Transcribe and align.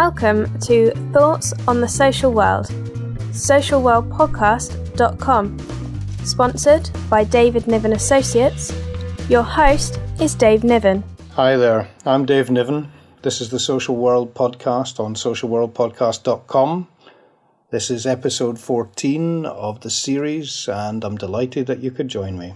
Welcome 0.00 0.48
to 0.60 0.92
Thoughts 1.12 1.52
on 1.68 1.82
the 1.82 1.86
Social 1.86 2.32
World, 2.32 2.68
socialworldpodcast.com, 3.32 5.58
sponsored 6.24 6.90
by 7.10 7.22
David 7.22 7.66
Niven 7.66 7.92
Associates. 7.92 8.72
Your 9.28 9.42
host 9.42 10.00
is 10.18 10.34
Dave 10.34 10.64
Niven. 10.64 11.04
Hi 11.32 11.58
there, 11.58 11.90
I'm 12.06 12.24
Dave 12.24 12.50
Niven. 12.50 12.90
This 13.20 13.42
is 13.42 13.50
the 13.50 13.58
Social 13.58 13.94
World 13.94 14.32
Podcast 14.32 14.98
on 14.98 15.16
socialworldpodcast.com. 15.16 16.88
This 17.68 17.90
is 17.90 18.06
episode 18.06 18.58
14 18.58 19.44
of 19.44 19.82
the 19.82 19.90
series, 19.90 20.66
and 20.66 21.04
I'm 21.04 21.18
delighted 21.18 21.66
that 21.66 21.80
you 21.80 21.90
could 21.90 22.08
join 22.08 22.38
me. 22.38 22.54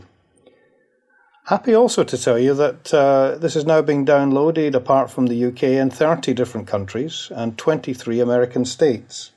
Happy 1.49 1.75
also 1.75 2.05
to 2.05 2.17
tell 2.17 2.39
you 2.39 2.55
that 2.55 2.95
uh, 2.95 3.37
this 3.37 3.55
is 3.55 3.67
now 3.67 3.83
being 3.83 4.07
downloaded 4.07 4.75
apart 4.75 5.11
from 5.11 5.27
the 5.27 5.45
UK 5.45 5.65
in 5.65 5.91
30 5.91 6.33
different 6.33 6.67
countries 6.67 7.31
and 7.35 7.59
23 7.59 8.19
American 8.19 8.65
states. 8.65 9.31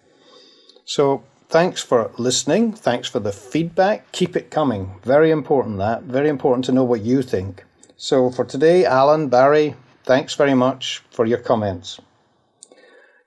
So 0.86 1.24
thanks 1.50 1.82
for 1.84 2.12
listening. 2.18 2.72
Thanks 2.72 3.10
for 3.10 3.20
the 3.20 3.34
feedback. 3.34 4.10
Keep 4.14 4.38
it 4.38 4.50
coming. 4.50 4.92
Very 5.04 5.32
important 5.32 5.80
that. 5.80 6.04
Very 6.04 6.30
important 6.30 6.64
to 6.66 6.72
know 6.72 6.86
what 6.86 7.02
you 7.02 7.22
think. 7.22 7.66
So 7.98 8.32
for 8.32 8.46
today, 8.46 8.86
Alan, 8.86 9.28
Barry, 9.28 9.76
thanks 10.06 10.34
very 10.34 10.54
much 10.54 11.04
for 11.12 11.26
your 11.26 11.40
comments. 11.40 12.00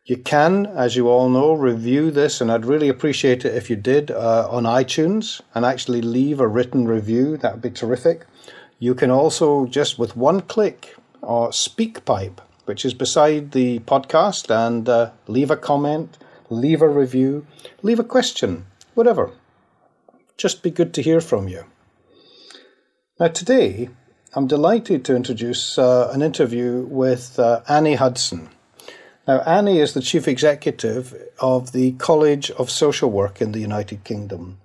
You 0.06 0.16
can, 0.16 0.64
as 0.64 0.96
you 0.96 1.06
all 1.08 1.28
know, 1.28 1.52
review 1.52 2.10
this, 2.10 2.40
and 2.40 2.50
I'd 2.50 2.64
really 2.64 2.88
appreciate 2.88 3.44
it 3.44 3.54
if 3.54 3.68
you 3.68 3.76
did 3.76 4.10
uh, 4.10 4.48
on 4.50 4.64
iTunes 4.64 5.42
and 5.54 5.66
actually 5.66 6.00
leave 6.00 6.40
a 6.40 6.48
written 6.48 6.88
review. 6.88 7.36
That 7.36 7.52
would 7.52 7.62
be 7.62 7.70
terrific. 7.70 8.24
You 8.82 8.94
can 8.94 9.10
also 9.10 9.66
just 9.66 9.98
with 9.98 10.16
one 10.16 10.40
click 10.40 10.96
or 11.20 11.48
uh, 11.48 11.50
SpeakPipe, 11.50 12.38
which 12.64 12.86
is 12.86 12.94
beside 12.94 13.52
the 13.52 13.80
podcast, 13.80 14.50
and 14.50 14.88
uh, 14.88 15.10
leave 15.26 15.50
a 15.50 15.56
comment, 15.56 16.16
leave 16.48 16.80
a 16.80 16.88
review, 16.88 17.46
leave 17.82 18.00
a 18.00 18.04
question, 18.04 18.64
whatever. 18.94 19.32
Just 20.38 20.62
be 20.62 20.70
good 20.70 20.94
to 20.94 21.02
hear 21.02 21.20
from 21.20 21.46
you. 21.46 21.66
Now, 23.18 23.28
today, 23.28 23.90
I'm 24.32 24.46
delighted 24.46 25.04
to 25.04 25.14
introduce 25.14 25.76
uh, 25.76 26.10
an 26.10 26.22
interview 26.22 26.86
with 26.88 27.38
uh, 27.38 27.60
Annie 27.68 27.96
Hudson. 27.96 28.48
Now, 29.28 29.40
Annie 29.40 29.78
is 29.78 29.92
the 29.92 30.00
chief 30.00 30.26
executive 30.26 31.14
of 31.38 31.72
the 31.72 31.92
College 31.92 32.50
of 32.52 32.70
Social 32.70 33.10
Work 33.10 33.42
in 33.42 33.52
the 33.52 33.60
United 33.60 34.04
Kingdom 34.04 34.56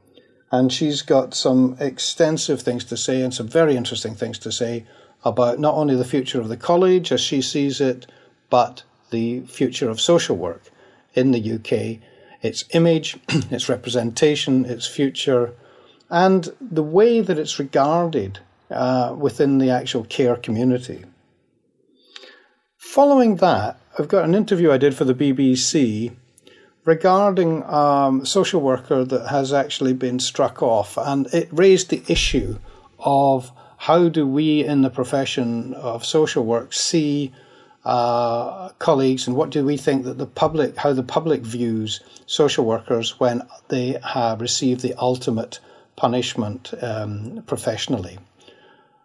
and 0.59 0.72
she's 0.72 1.02
got 1.02 1.34
some 1.34 1.75
extensive 1.80 2.61
things 2.61 2.86
to 2.86 2.95
say 2.95 3.22
and 3.22 3.34
some 3.34 3.48
very 3.48 3.75
interesting 3.75 4.16
things 4.16 4.39
to 4.39 4.52
say 4.52 4.86
about 5.23 5.59
not 5.59 5.75
only 5.75 5.95
the 5.95 6.06
future 6.06 6.39
of 6.39 6.48
the 6.48 6.58
college 6.58 7.11
as 7.11 7.20
she 7.20 7.42
sees 7.42 7.81
it, 7.81 8.08
but 8.50 8.83
the 9.09 9.42
future 9.42 9.89
of 9.89 10.00
social 10.00 10.38
work 10.38 10.64
in 11.14 11.31
the 11.31 11.52
UK, 11.56 12.00
its 12.42 12.64
image, 12.72 13.17
its 13.52 13.67
representation, 13.67 14.64
its 14.66 14.88
future, 14.88 15.53
and 16.09 16.50
the 16.61 16.83
way 16.83 17.20
that 17.20 17.38
it's 17.38 17.59
regarded 17.59 18.39
uh, 18.72 19.14
within 19.17 19.58
the 19.58 19.70
actual 19.70 20.06
care 20.06 20.38
community. 20.38 21.03
Following 22.78 23.38
that, 23.38 23.78
I've 24.00 24.08
got 24.08 24.26
an 24.26 24.36
interview 24.36 24.72
I 24.72 24.78
did 24.78 24.95
for 24.95 25.03
the 25.03 25.16
BBC 25.16 26.16
regarding 26.86 27.64
um, 27.64 28.25
social 28.25 28.61
worker 28.61 29.03
that 29.03 29.28
has 29.28 29.52
actually 29.52 29.94
been 29.94 30.19
struck 30.19 30.61
off, 30.61 30.97
and 30.97 31.27
it 31.33 31.50
raised 31.52 31.89
the 31.89 32.03
issue 32.08 32.58
of 32.99 33.52
how 33.77 34.08
do 34.08 34.26
we 34.26 34.64
in 34.64 34.82
the 34.82 34.89
profession 34.89 35.73
of 35.73 36.05
social 36.05 36.45
work 36.45 36.71
see 36.73 37.33
uh, 37.83 38.70
colleagues, 38.80 39.27
and 39.27 39.36
what 39.36 39.49
do 39.49 39.64
we 39.65 39.77
think 39.77 40.05
that 40.05 40.17
the 40.17 40.26
public, 40.26 40.76
how 40.77 40.93
the 40.93 41.04
public 41.04 41.42
views 41.42 41.99
social 42.26 42.65
workers 42.65 43.20
when 43.20 43.42
they 43.67 43.98
have 44.04 44.42
received 44.42 44.81
the 44.81 44.93
ultimate 44.95 45.60
punishment 45.95 46.73
um, 46.81 47.43
professionally. 47.45 48.17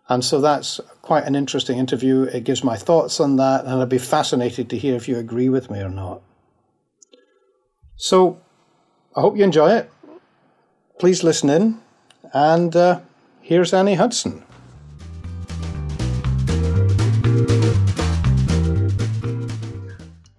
And 0.09 0.25
so 0.25 0.41
that's 0.41 0.81
quite 1.03 1.25
an 1.25 1.37
interesting 1.37 1.79
interview. 1.79 2.23
It 2.23 2.45
gives 2.45 2.65
my 2.65 2.77
thoughts 2.77 3.21
on 3.21 3.37
that, 3.37 3.65
and 3.65 3.81
I'd 3.81 3.89
be 3.89 3.99
fascinated 3.99 4.71
to 4.71 4.79
hear 4.79 4.97
if 4.97 5.09
you 5.09 5.19
agree 5.19 5.49
with 5.49 5.71
me 5.71 5.81
or 5.81 5.89
not. 5.89 6.23
So 8.03 8.41
I 9.15 9.21
hope 9.21 9.37
you 9.37 9.45
enjoy 9.45 9.73
it. 9.73 9.91
Please 10.99 11.23
listen 11.23 11.51
in. 11.51 11.81
And 12.33 12.75
uh, 12.75 13.01
here's 13.43 13.75
Annie 13.75 13.95
Hudson. 13.95 14.43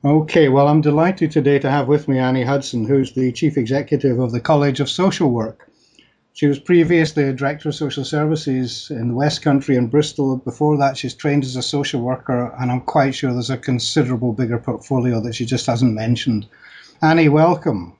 Okay, 0.04 0.50
well, 0.50 0.68
I'm 0.68 0.82
delighted 0.82 1.30
today 1.30 1.60
to 1.60 1.70
have 1.70 1.88
with 1.88 2.08
me 2.08 2.18
Annie 2.18 2.44
Hudson, 2.44 2.86
who's 2.86 3.14
the 3.14 3.32
Chief 3.32 3.56
Executive 3.58 4.18
of 4.18 4.32
the 4.32 4.40
College 4.40 4.80
of 4.80 4.90
Social 4.90 5.30
Work. 5.30 5.70
She 6.34 6.48
was 6.48 6.58
previously 6.58 7.26
a 7.26 7.34
Director 7.34 7.70
of 7.70 7.76
Social 7.76 8.04
Services 8.04 8.90
in 8.90 9.10
the 9.10 9.14
West 9.14 9.44
Country 9.44 9.76
in 9.76 9.88
Bristol. 9.88 10.38
Before 10.38 10.78
that, 10.80 10.98
she's 10.98 11.14
trained 11.14 11.44
as 11.44 11.56
a 11.56 11.62
social 11.62 12.02
worker, 12.02 12.56
and 12.60 12.72
I'm 12.72 12.82
quite 12.82 13.14
sure 13.14 13.32
there's 13.32 13.52
a 13.52 13.58
considerable 13.58 14.34
bigger 14.34 14.58
portfolio 14.58 15.22
that 15.22 15.36
she 15.36 15.46
just 15.46 15.68
hasn't 15.68 15.94
mentioned. 15.94 16.48
Annie, 17.04 17.30
welcome. 17.30 17.98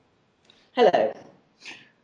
Hello. 0.76 1.12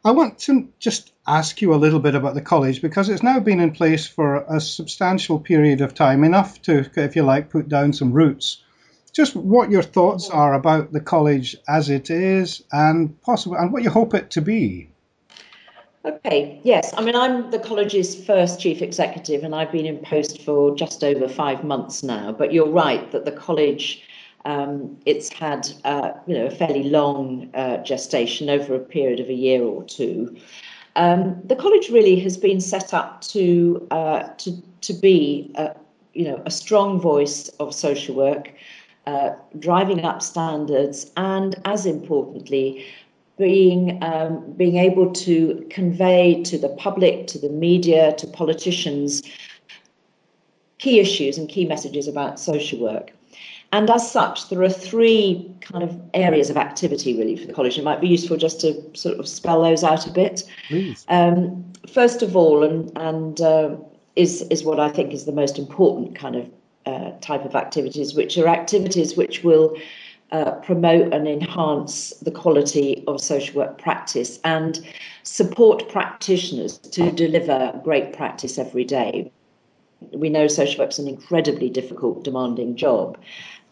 I 0.05 0.11
want 0.11 0.41
to 0.41 0.69
just 0.81 1.13
ask 1.29 1.63
you 1.63 1.73
a 1.73 1.77
little 1.77 2.01
bit 2.01 2.17
about 2.17 2.35
the 2.35 2.41
college 2.41 2.83
because 2.83 3.09
it's 3.09 3.23
now 3.23 3.39
been 3.39 3.61
in 3.61 3.71
place 3.71 4.05
for 4.09 4.45
a 4.49 4.61
substantial 4.61 5.39
period 5.39 5.81
of 5.81 5.95
time, 5.95 6.25
enough 6.25 6.61
to, 6.63 6.91
if 6.97 7.15
you 7.15 7.23
like, 7.23 7.51
put 7.51 7.69
down 7.69 7.93
some 7.93 8.13
roots. 8.13 8.65
Just 9.13 9.37
what 9.37 9.71
your 9.71 9.85
thoughts 9.85 10.29
are 10.29 10.55
about 10.55 10.93
the 10.93 11.01
college 11.01 11.57
as 11.69 11.89
it 11.89 12.11
is 12.11 12.65
and 12.73 13.21
possibly 13.23 13.59
and 13.59 13.73
what 13.73 13.85
you 13.85 13.91
hope 13.91 14.13
it 14.13 14.33
to 14.33 14.43
be. 14.43 14.91
Okay, 16.05 16.61
yes. 16.65 16.93
I 16.97 17.05
mean, 17.05 17.15
I'm 17.15 17.53
the 17.53 17.61
college's 17.61 18.25
first 18.25 18.59
chief 18.59 18.83
executive, 18.83 19.45
and 19.45 19.55
I've 19.55 19.71
been 19.71 19.87
in 19.87 19.99
post 19.99 20.43
for 20.43 20.75
just 20.75 21.05
over 21.05 21.29
five 21.29 21.63
months 21.63 22.03
now. 22.03 22.33
But 22.33 22.53
you're 22.53 22.69
right 22.69 23.09
that 23.13 23.25
the 23.25 23.33
college 23.33 24.03
um, 24.49 24.97
it's 25.05 25.29
had 25.29 25.69
uh, 25.85 26.13
you 26.27 26.35
know 26.35 26.47
a 26.47 26.51
fairly 26.51 26.85
long 26.85 27.51
uh, 27.55 27.77
gestation 27.85 28.49
over 28.49 28.75
a 28.75 28.81
period 28.81 29.21
of 29.21 29.29
a 29.29 29.35
year 29.35 29.63
or 29.63 29.85
two. 29.85 30.35
Um, 30.97 31.41
the 31.45 31.55
college 31.55 31.91
really 31.91 32.19
has 32.21 32.39
been 32.39 32.61
set 32.61 32.95
up 32.95 33.21
to 33.33 33.87
uh, 33.91 34.23
to 34.39 34.63
to 34.81 34.95
be 34.95 35.53
a, 35.55 35.77
you 36.15 36.25
know 36.25 36.43
a 36.47 36.51
strong 36.51 36.99
voice 36.99 37.49
of 37.61 37.75
social 37.75 38.15
work, 38.15 38.51
uh, 39.07 39.33
driving 39.59 40.07
up 40.07 40.23
standards, 40.23 41.11
and 41.19 41.55
as 41.67 41.85
importantly, 41.85 42.87
being 43.37 44.03
um, 44.03 44.51
being 44.53 44.79
able 44.79 45.13
to 45.13 45.67
convey 45.69 46.43
to 46.45 46.57
the 46.57 46.71
public, 46.71 47.27
to 47.27 47.39
the 47.39 47.51
media, 47.51 48.15
to 48.17 48.27
politicians, 48.27 49.23
key 50.79 51.01
issues 51.01 51.37
and 51.37 51.51
key 51.51 51.67
messages 51.67 52.09
about 52.09 52.41
social 52.41 52.79
work. 52.81 53.13
And 53.73 53.91
as 53.91 54.11
such, 54.11 54.49
there 54.49 54.63
are 54.63 54.71
three 54.71 55.55
kind 55.61 55.85
of 55.85 56.01
areas 56.15 56.49
of 56.49 56.57
activity 56.57 57.17
really 57.19 57.37
for 57.37 57.47
the 57.47 57.53
college. 57.53 57.77
It 57.79 57.85
might 57.85 58.01
be 58.01 58.09
useful 58.09 58.37
just 58.37 58.61
to 58.63 58.83
sort 58.97 59.19
of 59.19 59.29
spell 59.29 59.63
those 59.63 59.85
out 59.85 60.07
a 60.07 60.11
bit. 60.11 60.45
Um, 61.09 61.71
first 61.87 62.23
of 62.23 62.35
all, 62.35 62.63
and, 62.63 62.91
and 62.97 63.41
uh, 63.41 63.77
is, 64.17 64.43
is 64.51 64.65
what 64.65 64.81
I 64.81 64.89
think 64.89 65.13
is 65.13 65.27
the 65.27 65.33
most 65.33 65.59
important 65.59 66.17
kind 66.17 66.37
of 66.37 66.51
uh, 66.87 67.11
type 67.21 67.45
of 67.45 67.55
activities, 67.55 68.15
which 68.15 68.39
are 68.39 68.49
activities 68.49 69.17
which 69.17 69.45
will 69.45 69.77
uh, 70.33 70.53
promote 70.63 71.13
and 71.13 71.29
enhance 71.29 72.11
the 72.23 72.31
quality 72.31 73.05
of 73.07 73.21
social 73.21 73.57
work 73.57 73.79
practice 73.79 74.41
and 74.45 74.87
support 75.23 75.89
practitioners 75.91 76.79
to 76.79 77.11
deliver 77.13 77.79
great 77.85 78.15
practice 78.15 78.59
every 78.59 78.85
day. 78.85 79.31
We 80.13 80.29
know 80.29 80.47
social 80.47 80.83
work 80.83 80.91
is 80.91 80.99
an 80.99 81.09
incredibly 81.09 81.71
difficult, 81.71 82.25
demanding 82.25 82.77
job 82.77 83.19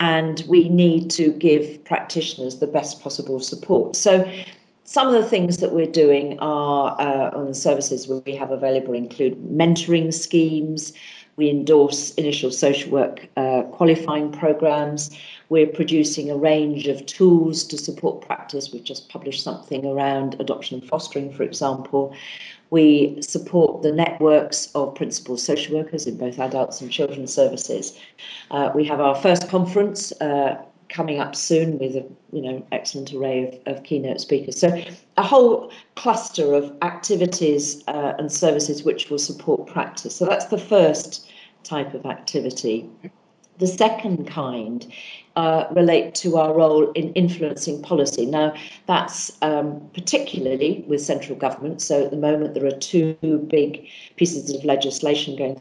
and 0.01 0.45
we 0.49 0.69
need 0.69 1.11
to 1.11 1.33
give 1.33 1.83
practitioners 1.85 2.59
the 2.59 2.67
best 2.67 3.01
possible 3.01 3.41
support. 3.41 3.97
So, 3.97 4.31
some 4.85 5.09
of 5.09 5.15
the 5.15 5.29
things 5.29 5.57
that 5.59 5.73
we're 5.73 5.91
doing 5.91 6.39
are 6.39 6.97
uh, 7.01 7.37
on 7.37 7.47
the 7.47 7.55
services 7.55 8.07
we 8.09 8.37
have 8.37 8.53
available 8.53 8.95
include 8.95 9.37
mentoring 9.43 10.15
schemes. 10.15 10.93
We 11.35 11.51
endorse 11.51 12.15
initial 12.15 12.53
social 12.53 12.93
work 12.93 13.29
uh, 13.37 13.63
qualifying 13.73 14.31
programs. 14.31 15.11
We're 15.49 15.67
producing 15.67 16.31
a 16.31 16.37
range 16.37 16.87
of 16.87 17.05
tools 17.05 17.65
to 17.65 17.77
support 17.77 18.25
practice. 18.25 18.73
We've 18.73 18.85
just 18.85 19.09
published 19.09 19.43
something 19.43 19.85
around 19.85 20.37
adoption 20.41 20.79
and 20.79 20.89
fostering, 20.89 21.33
for 21.33 21.43
example. 21.43 22.15
We 22.71 23.21
support 23.23 23.83
the 23.83 23.93
networks 23.93 24.71
of 24.75 24.95
principal 24.95 25.37
social 25.37 25.77
workers 25.77 26.07
in 26.07 26.17
both 26.17 26.39
adults 26.39 26.81
and 26.81 26.91
children's 26.91 27.33
services. 27.33 27.99
Uh, 28.51 28.71
we 28.75 28.85
have 28.85 29.01
our 29.01 29.15
first 29.15 29.49
conference 29.49 30.13
uh, 30.21 30.63
coming 30.89 31.21
up 31.21 31.35
soon 31.35 31.79
with 31.79 31.97
a 31.97 32.07
you 32.33 32.43
know 32.43 32.67
excellent 32.73 33.13
array 33.13 33.61
of, 33.67 33.77
of 33.77 33.85
keynote 33.85 34.21
speakers. 34.21 34.59
So 34.59 34.83
a 35.17 35.23
whole 35.23 35.73
cluster 35.95 36.55
of 36.55 36.73
activities 36.83 37.83
uh, 37.89 38.15
and 38.19 38.31
services 38.31 38.85
which 38.85 39.11
will 39.11 39.19
support 39.19 39.67
practice. 39.67 40.15
So 40.15 40.27
that's 40.27 40.47
the 40.47 40.59
first 40.59 41.29
type 41.65 41.95
of 41.95 42.07
activity. 42.07 42.89
The 43.59 43.67
second 43.67 44.29
kind 44.29 44.87
uh, 45.37 45.67
relate 45.73 46.15
to 46.17 46.39
our 46.39 46.55
role 46.55 46.91
in 46.93 47.13
influencing 47.13 47.83
policy. 47.83 48.27
Now, 48.27 48.55
that's 48.87 49.31
um, 49.43 49.89
particularly 49.93 50.85
with 50.89 51.01
central 51.01 51.39
government. 51.39 51.83
So 51.83 52.05
at 52.05 52.11
the 52.11 52.17
moment, 52.17 52.55
there 52.55 52.67
are 52.67 52.71
two 52.71 53.15
big 53.49 53.87
pieces 54.17 54.51
of 54.55 54.65
legislation 54.65 55.37
going 55.37 55.61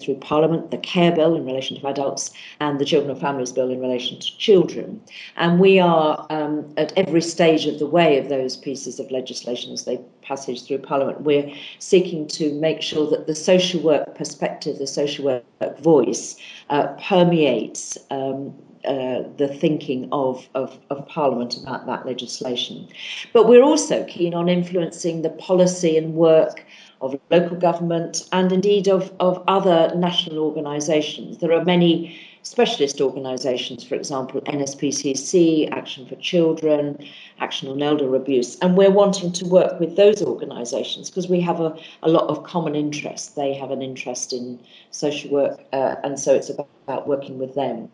through 0.00 0.16
Parliament, 0.16 0.70
the 0.70 0.78
Care 0.78 1.12
Bill 1.12 1.34
in 1.34 1.46
relation 1.46 1.80
to 1.80 1.86
adults, 1.86 2.32
and 2.60 2.78
the 2.78 2.84
Children 2.84 3.12
and 3.12 3.20
Families 3.20 3.52
Bill 3.52 3.70
in 3.70 3.80
relation 3.80 4.18
to 4.18 4.38
children. 4.38 5.00
And 5.36 5.60
we 5.60 5.78
are 5.78 6.26
um, 6.30 6.72
at 6.76 6.92
every 6.96 7.22
stage 7.22 7.66
of 7.66 7.78
the 7.78 7.86
way 7.86 8.18
of 8.18 8.28
those 8.28 8.56
pieces 8.56 8.98
of 8.98 9.10
legislation 9.10 9.72
as 9.72 9.84
they 9.84 10.00
passage 10.22 10.66
through 10.66 10.78
Parliament. 10.78 11.22
We're 11.22 11.50
seeking 11.78 12.26
to 12.28 12.52
make 12.54 12.82
sure 12.82 13.08
that 13.10 13.26
the 13.26 13.34
social 13.34 13.80
work 13.80 14.14
perspective, 14.14 14.78
the 14.78 14.86
social 14.86 15.24
work 15.24 15.78
voice, 15.78 16.36
uh, 16.70 16.88
permeates. 17.00 17.96
Um, 18.10 18.54
uh, 18.86 19.22
the 19.36 19.48
thinking 19.48 20.08
of, 20.12 20.48
of, 20.54 20.78
of, 20.90 21.06
Parliament 21.08 21.56
about 21.56 21.86
that 21.86 22.06
legislation. 22.06 22.88
But 23.32 23.48
we're 23.48 23.62
also 23.62 24.04
keen 24.04 24.34
on 24.34 24.48
influencing 24.48 25.22
the 25.22 25.30
policy 25.30 25.96
and 25.96 26.14
work 26.14 26.64
of 27.00 27.18
local 27.30 27.56
government 27.56 28.28
and 28.32 28.52
indeed 28.52 28.88
of, 28.88 29.12
of 29.20 29.42
other 29.46 29.92
national 29.96 30.38
organisations. 30.38 31.38
There 31.38 31.52
are 31.52 31.64
many 31.64 32.18
specialist 32.44 33.00
organisations, 33.00 33.84
for 33.84 33.94
example, 33.94 34.40
NSPCC, 34.42 35.70
Action 35.72 36.06
for 36.06 36.16
Children, 36.16 37.04
Action 37.40 37.68
on 37.68 37.82
Elder 37.82 38.14
Abuse, 38.14 38.58
and 38.60 38.76
we're 38.76 38.90
wanting 38.90 39.32
to 39.32 39.46
work 39.46 39.80
with 39.80 39.96
those 39.96 40.22
organisations 40.22 41.10
because 41.10 41.28
we 41.28 41.40
have 41.40 41.60
a, 41.60 41.76
a 42.02 42.08
lot 42.08 42.28
of 42.28 42.44
common 42.44 42.74
interests. 42.74 43.30
They 43.30 43.54
have 43.54 43.70
an 43.70 43.82
interest 43.82 44.32
in 44.32 44.60
social 44.90 45.30
work, 45.30 45.60
uh, 45.72 45.96
and 46.04 46.20
so 46.20 46.34
it's 46.34 46.50
about, 46.50 46.68
about 46.86 47.08
working 47.08 47.38
with 47.38 47.54
them. 47.54 47.90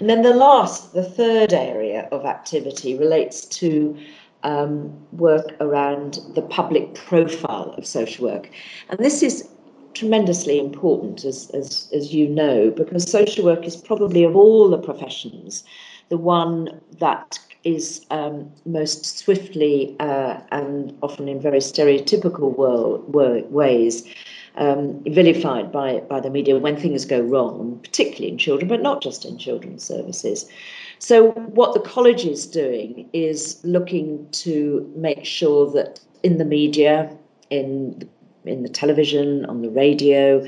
And 0.00 0.08
then 0.08 0.22
the 0.22 0.34
last, 0.34 0.92
the 0.94 1.02
third 1.02 1.52
area 1.52 2.08
of 2.12 2.24
activity 2.24 2.96
relates 2.96 3.44
to 3.46 3.96
um, 4.42 4.96
work 5.12 5.54
around 5.60 6.20
the 6.34 6.42
public 6.42 6.94
profile 6.94 7.74
of 7.76 7.86
social 7.86 8.26
work. 8.26 8.50
And 8.88 8.98
this 8.98 9.22
is 9.22 9.48
tremendously 9.94 10.58
important, 10.58 11.24
as, 11.24 11.50
as, 11.50 11.88
as 11.92 12.14
you 12.14 12.28
know, 12.28 12.70
because 12.70 13.10
social 13.10 13.44
work 13.44 13.64
is 13.64 13.76
probably 13.76 14.22
of 14.24 14.36
all 14.36 14.68
the 14.68 14.78
professions 14.78 15.64
the 16.08 16.16
one 16.16 16.80
that 16.98 17.38
is 17.64 18.06
um, 18.10 18.50
most 18.64 19.18
swiftly 19.18 19.96
uh, 20.00 20.40
and 20.52 20.96
often 21.02 21.28
in 21.28 21.40
very 21.40 21.58
stereotypical 21.58 22.56
world, 22.56 23.04
ways 23.52 24.04
um, 24.58 25.02
vilified 25.04 25.70
by, 25.72 26.00
by 26.00 26.20
the 26.20 26.30
media 26.30 26.58
when 26.58 26.76
things 26.76 27.04
go 27.04 27.20
wrong, 27.20 27.78
particularly 27.82 28.28
in 28.28 28.38
children, 28.38 28.68
but 28.68 28.82
not 28.82 29.00
just 29.00 29.24
in 29.24 29.38
children's 29.38 29.84
services. 29.84 30.48
So, 30.98 31.30
what 31.30 31.74
the 31.74 31.80
college 31.80 32.24
is 32.24 32.44
doing 32.46 33.08
is 33.12 33.60
looking 33.62 34.28
to 34.32 34.92
make 34.96 35.24
sure 35.24 35.70
that 35.70 36.00
in 36.22 36.38
the 36.38 36.44
media, 36.44 37.16
in 37.50 38.08
in 38.44 38.62
the 38.62 38.68
television, 38.68 39.44
on 39.46 39.62
the 39.62 39.70
radio, 39.70 40.44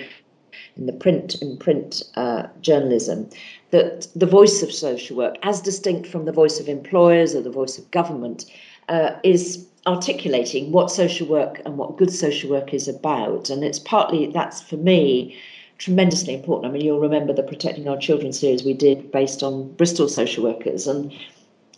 in 0.76 0.86
the 0.86 0.92
print 0.92 1.40
in 1.40 1.56
print 1.56 2.02
uh, 2.16 2.48
journalism, 2.60 3.30
that 3.70 4.08
the 4.16 4.26
voice 4.26 4.60
of 4.62 4.72
social 4.72 5.16
work, 5.16 5.36
as 5.44 5.60
distinct 5.60 6.08
from 6.08 6.24
the 6.24 6.32
voice 6.32 6.58
of 6.58 6.68
employers 6.68 7.36
or 7.36 7.42
the 7.42 7.50
voice 7.50 7.78
of 7.78 7.88
government, 7.92 8.44
uh, 8.88 9.12
is 9.22 9.68
articulating 9.86 10.72
what 10.72 10.90
social 10.90 11.26
work 11.26 11.62
and 11.64 11.78
what 11.78 11.96
good 11.96 12.12
social 12.12 12.50
work 12.50 12.74
is 12.74 12.88
about. 12.88 13.50
And 13.50 13.64
it's 13.64 13.78
partly 13.78 14.26
that's 14.26 14.60
for 14.60 14.76
me 14.76 15.38
tremendously 15.78 16.34
important. 16.34 16.70
I 16.70 16.72
mean, 16.72 16.84
you'll 16.84 17.00
remember 17.00 17.32
the 17.32 17.42
Protecting 17.42 17.88
Our 17.88 17.96
Children 17.96 18.32
series 18.32 18.62
we 18.62 18.74
did 18.74 19.10
based 19.10 19.42
on 19.42 19.72
Bristol 19.72 20.08
social 20.08 20.44
workers, 20.44 20.86
and 20.86 21.12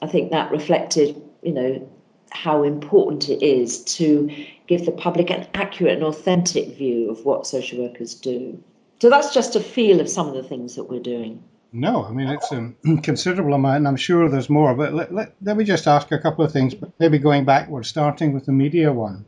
I 0.02 0.08
think 0.08 0.32
that 0.32 0.50
reflected, 0.50 1.22
you 1.42 1.52
know, 1.52 1.88
how 2.32 2.64
important 2.64 3.28
it 3.28 3.42
is 3.44 3.84
to 3.84 4.28
give 4.66 4.84
the 4.86 4.92
public 4.92 5.30
an 5.30 5.46
accurate 5.54 5.94
and 5.94 6.02
authentic 6.02 6.76
view 6.76 7.10
of 7.10 7.24
what 7.24 7.46
social 7.46 7.78
workers 7.78 8.14
do. 8.14 8.62
So 9.00 9.10
that's 9.10 9.32
just 9.32 9.54
a 9.54 9.60
feel 9.60 10.00
of 10.00 10.08
some 10.08 10.28
of 10.28 10.34
the 10.34 10.42
things 10.42 10.74
that 10.76 10.84
we're 10.84 11.00
doing. 11.00 11.42
No, 11.72 12.04
I 12.04 12.10
mean 12.12 12.28
it's 12.28 12.52
a 12.52 12.72
considerable 13.02 13.54
amount, 13.54 13.78
and 13.78 13.88
I'm 13.88 13.96
sure 13.96 14.28
there's 14.28 14.50
more. 14.50 14.74
But 14.74 14.92
let, 14.92 15.14
let, 15.14 15.34
let 15.42 15.56
me 15.56 15.64
just 15.64 15.86
ask 15.86 16.12
a 16.12 16.18
couple 16.18 16.44
of 16.44 16.52
things, 16.52 16.74
but 16.74 16.90
maybe 16.98 17.18
going 17.18 17.46
backwards, 17.46 17.88
starting 17.88 18.34
with 18.34 18.44
the 18.44 18.52
media 18.52 18.92
one. 18.92 19.24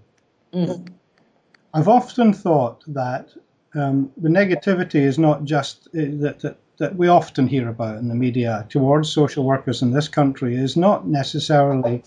Mm. 0.53 0.89
I've 1.73 1.89
often 1.89 2.35
thought 2.35 2.85
that 2.89 3.31
um, 3.75 4.13
the 4.17 4.29
negativity 4.29 5.01
is 5.01 5.19
not 5.19 5.45
just 5.45 5.89
uh, 5.89 6.21
that, 6.21 6.41
that, 6.41 6.59
that 6.77 6.97
we 6.97 7.09
often 7.09 7.49
hear 7.49 7.69
about 7.69 7.99
in 7.99 8.09
the 8.09 8.15
media 8.15 8.67
towards 8.69 9.11
social 9.11 9.45
workers 9.45 9.83
in 9.83 9.93
this 9.93 10.09
country 10.09 10.55
is 10.55 10.77
not 10.77 11.07
necessarily 11.07 12.05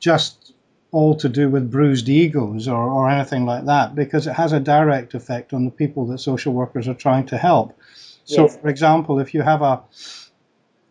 just 0.00 0.54
all 0.92 1.14
to 1.16 1.28
do 1.28 1.50
with 1.50 1.70
bruised 1.70 2.08
egos 2.08 2.68
or, 2.68 2.84
or 2.84 3.10
anything 3.10 3.44
like 3.44 3.66
that, 3.66 3.94
because 3.94 4.26
it 4.26 4.32
has 4.32 4.52
a 4.52 4.60
direct 4.60 5.12
effect 5.14 5.52
on 5.52 5.64
the 5.64 5.70
people 5.70 6.06
that 6.06 6.18
social 6.18 6.52
workers 6.52 6.88
are 6.88 6.94
trying 6.94 7.26
to 7.26 7.36
help. 7.36 7.78
So, 8.24 8.48
for 8.48 8.68
example, 8.68 9.20
if 9.20 9.34
you 9.34 9.42
have 9.42 9.62
a 9.62 9.82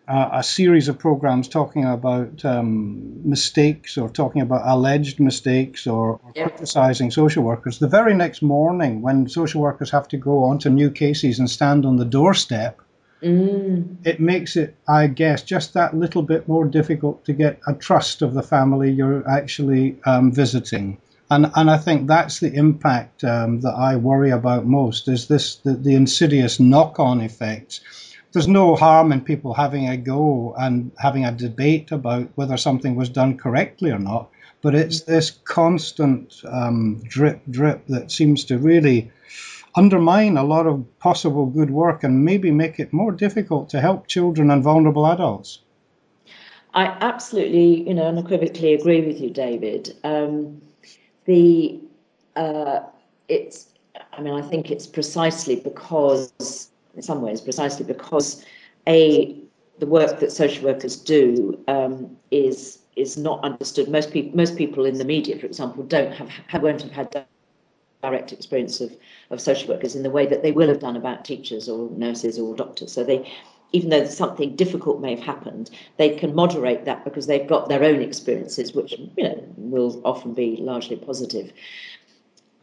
uh, 0.08 0.30
a 0.34 0.44
series 0.44 0.90
of 0.90 1.00
programs 1.00 1.48
talking 1.48 1.86
about 1.86 2.44
um, 2.44 3.28
mistakes 3.28 3.98
or 3.98 4.10
talking 4.10 4.42
about 4.42 4.62
alleged 4.66 5.20
mistakes 5.20 5.88
or, 5.88 6.20
or 6.24 6.34
criticizing 6.34 7.10
social 7.10 7.44
workers. 7.44 7.80
The 7.80 7.88
very 7.88 8.14
next 8.14 8.42
morning, 8.42 9.02
when 9.02 9.30
social 9.30 9.62
workers 9.62 9.92
have 9.92 10.08
to 10.10 10.18
go 10.18 10.44
on 10.44 10.60
to 10.60 10.70
new 10.70 10.92
cases 10.92 11.40
and 11.40 11.50
stand 11.50 11.86
on 11.86 11.96
the 11.96 12.06
doorstep, 12.06 12.82
mm. 13.22 13.96
it 14.06 14.20
makes 14.20 14.58
it, 14.58 14.76
I 14.88 15.08
guess, 15.08 15.42
just 15.42 15.74
that 15.74 15.96
little 15.96 16.22
bit 16.22 16.48
more 16.50 16.66
difficult 16.66 17.24
to 17.26 17.34
get 17.34 17.62
a 17.66 17.74
trust 17.74 18.22
of 18.22 18.34
the 18.34 18.44
family 18.44 18.92
you're 18.92 19.28
actually 19.30 19.98
um, 20.06 20.34
visiting. 20.34 20.98
And, 21.30 21.52
and 21.56 21.70
I 21.70 21.78
think 21.78 22.08
that's 22.08 22.40
the 22.40 22.54
impact 22.54 23.24
um, 23.24 23.62
that 23.62 23.74
I 23.74 23.96
worry 23.96 24.32
about 24.32 24.66
most 24.66 25.08
is 25.08 25.28
this 25.28 25.56
the, 25.58 25.74
the 25.74 25.96
insidious 25.96 26.60
knock-on 26.60 27.22
effects 27.22 27.82
there's 28.34 28.48
no 28.48 28.76
harm 28.76 29.12
in 29.12 29.22
people 29.22 29.54
having 29.54 29.88
a 29.88 29.96
go 29.96 30.56
and 30.58 30.92
having 30.98 31.24
a 31.24 31.32
debate 31.32 31.92
about 31.92 32.30
whether 32.36 32.58
something 32.58 32.96
was 32.96 33.10
done 33.10 33.38
correctly 33.38 33.92
or 33.92 34.00
not. 34.00 34.30
But 34.62 34.76
it's 34.76 35.02
this 35.02 35.30
constant 35.30 36.42
um, 36.50 37.04
drip, 37.04 37.42
drip 37.50 37.86
that 37.88 38.12
seems 38.12 38.46
to 38.46 38.58
really 38.58 39.12
undermine 39.76 40.38
a 40.38 40.44
lot 40.44 40.66
of 40.66 41.00
possible 41.00 41.46
good 41.46 41.70
work 41.70 42.04
and 42.04 42.26
maybe 42.26 42.50
make 42.50 42.80
it 42.80 42.92
more 42.92 43.12
difficult 43.12 43.70
to 43.70 43.82
help 43.82 44.08
children 44.08 44.50
and 44.50 44.64
vulnerable 44.64 45.06
adults. 45.06 45.60
I 46.74 46.86
absolutely, 46.86 47.88
you 47.88 47.94
know, 47.94 48.08
unequivocally 48.08 48.74
agree 48.74 49.06
with 49.06 49.22
you, 49.22 49.30
David. 49.30 49.96
Um, 50.04 50.62
the 51.26 51.80
uh, 52.36 52.82
it's, 53.28 53.68
I 54.12 54.22
mean, 54.22 54.34
I 54.34 54.42
think 54.42 54.72
it's 54.72 54.88
precisely 54.88 55.56
because 55.56 56.70
in 56.96 57.02
some 57.02 57.22
ways, 57.22 57.42
precisely 57.42 57.86
because 57.86 58.46
a 58.88 59.36
the 59.80 59.88
work 59.88 60.20
that 60.20 60.32
social 60.32 60.66
workers 60.66 60.96
do 60.96 61.60
um, 61.68 62.16
is 62.32 62.80
is 62.96 63.18
not 63.18 63.44
understood. 63.44 63.90
Most 63.90 64.12
people 64.12 64.36
most 64.36 64.58
people 64.58 64.86
in 64.86 64.98
the 64.98 65.06
media, 65.06 65.38
for 65.40 65.46
example, 65.46 65.84
don't 65.84 66.12
have, 66.12 66.30
have 66.48 66.64
won't 66.64 66.82
have 66.82 66.92
had 66.92 67.26
direct 68.02 68.34
experience 68.34 68.82
of, 68.82 68.96
of 69.30 69.40
social 69.40 69.74
workers 69.74 69.96
in 69.96 70.04
the 70.04 70.10
way 70.10 70.26
that 70.26 70.44
they 70.44 70.52
will 70.52 70.68
have 70.68 70.80
done 70.80 70.98
about 70.98 71.24
teachers 71.24 71.70
or 71.70 71.90
nurses 71.92 72.38
or 72.38 72.54
doctors. 72.56 72.92
So 72.92 73.04
they 73.04 73.32
even 73.74 73.90
though 73.90 74.06
something 74.06 74.56
difficult 74.56 75.02
may 75.02 75.16
have 75.16 75.26
happened, 75.26 75.70
they 75.98 76.16
can 76.16 76.34
moderate 76.34 76.86
that 76.86 77.04
because 77.04 77.26
they've 77.26 77.48
got 77.48 77.68
their 77.68 77.84
own 77.84 78.02
experiences, 78.02 78.74
which 78.74 78.94
you 79.18 79.24
know 79.24 79.44
will 79.58 80.02
often 80.06 80.34
be 80.34 80.56
largely 80.58 80.96
positive. 80.96 81.52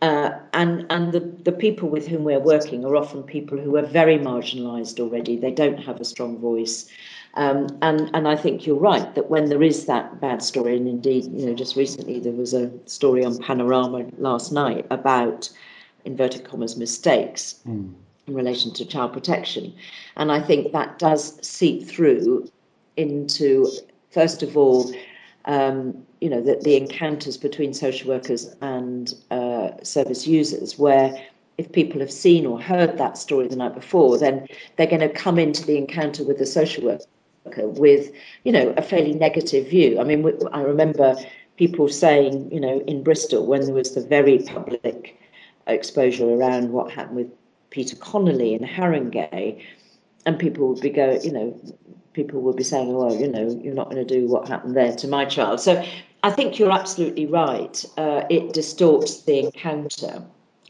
Uh, 0.00 0.30
and 0.54 0.86
and 0.88 1.12
the, 1.12 1.20
the 1.20 1.52
people 1.52 1.88
with 1.88 2.06
whom 2.06 2.24
we're 2.24 2.40
working 2.40 2.84
are 2.86 2.96
often 2.96 3.22
people 3.22 3.58
who 3.58 3.76
are 3.76 3.84
very 3.84 4.18
marginalised 4.18 4.98
already. 5.00 5.36
They 5.36 5.50
don't 5.50 5.78
have 5.78 6.00
a 6.00 6.04
strong 6.04 6.38
voice. 6.38 6.88
Um, 7.34 7.66
and 7.82 8.10
and 8.14 8.26
I 8.26 8.36
think 8.36 8.66
you're 8.66 8.76
right 8.76 9.14
that 9.14 9.28
when 9.28 9.50
there 9.50 9.62
is 9.62 9.86
that 9.86 10.20
bad 10.20 10.42
story, 10.42 10.76
and 10.76 10.88
indeed, 10.88 11.24
you 11.24 11.46
know, 11.46 11.54
just 11.54 11.76
recently 11.76 12.20
there 12.20 12.32
was 12.32 12.54
a 12.54 12.70
story 12.86 13.24
on 13.24 13.36
Panorama 13.38 14.06
last 14.16 14.52
night 14.52 14.86
about 14.90 15.50
inverted 16.04 16.44
commas 16.44 16.78
mistakes 16.78 17.60
mm. 17.68 17.92
In 18.30 18.36
relation 18.36 18.72
to 18.74 18.84
child 18.84 19.12
protection, 19.12 19.74
and 20.16 20.30
I 20.32 20.40
think 20.40 20.72
that 20.72 20.98
does 20.98 21.46
seep 21.46 21.86
through 21.86 22.48
into 22.96 23.66
first 24.10 24.42
of 24.42 24.56
all 24.56 24.92
um, 25.46 26.06
you 26.20 26.28
know, 26.28 26.40
the, 26.40 26.60
the, 26.62 26.76
encounters 26.76 27.36
between 27.36 27.72
social 27.72 28.10
workers 28.10 28.54
and 28.60 29.14
uh, 29.30 29.70
service 29.82 30.26
users, 30.26 30.78
where 30.78 31.18
if 31.56 31.72
people 31.72 32.00
have 32.00 32.12
seen 32.12 32.46
or 32.46 32.60
heard 32.60 32.98
that 32.98 33.16
story 33.16 33.48
the 33.48 33.56
night 33.56 33.74
before, 33.74 34.18
then 34.18 34.46
they're 34.76 34.86
going 34.86 35.00
to 35.00 35.08
come 35.08 35.38
into 35.38 35.64
the 35.64 35.76
encounter 35.76 36.24
with 36.24 36.38
the 36.38 36.46
social 36.46 36.84
worker 36.84 37.68
with, 37.68 38.12
you 38.44 38.52
know, 38.52 38.74
a 38.76 38.82
fairly 38.82 39.14
negative 39.14 39.68
view. 39.68 39.98
I 39.98 40.04
mean, 40.04 40.30
I 40.52 40.60
remember 40.60 41.16
people 41.56 41.88
saying, 41.88 42.50
you 42.52 42.60
know, 42.60 42.80
in 42.86 43.02
Bristol 43.02 43.46
when 43.46 43.62
there 43.62 43.74
was 43.74 43.94
the 43.94 44.02
very 44.02 44.40
public 44.40 45.18
exposure 45.66 46.28
around 46.28 46.70
what 46.70 46.90
happened 46.90 47.16
with 47.16 47.39
Peter 47.70 47.96
Connolly 47.96 48.54
in 48.54 48.60
Haringey, 48.60 49.62
and 50.26 50.38
people 50.38 50.68
would 50.68 50.80
be 50.80 50.90
going, 50.90 51.22
you 51.22 51.32
know, 51.32 51.58
people 52.12 52.40
would 52.42 52.56
be 52.56 52.64
saying, 52.64 52.92
well, 52.92 53.14
you 53.14 53.28
know, 53.28 53.48
you're 53.62 53.74
not 53.74 53.90
going 53.90 54.04
to 54.06 54.14
do 54.20 54.26
what 54.26 54.48
happened 54.48 54.76
there 54.76 54.94
to 54.96 55.08
my 55.08 55.24
child. 55.24 55.60
So 55.60 55.84
I 56.22 56.30
think 56.30 56.58
you're 56.58 56.72
absolutely 56.72 57.26
right. 57.26 57.84
Uh, 57.96 58.24
it 58.28 58.52
distorts 58.52 59.22
the 59.22 59.38
encounter, 59.38 60.22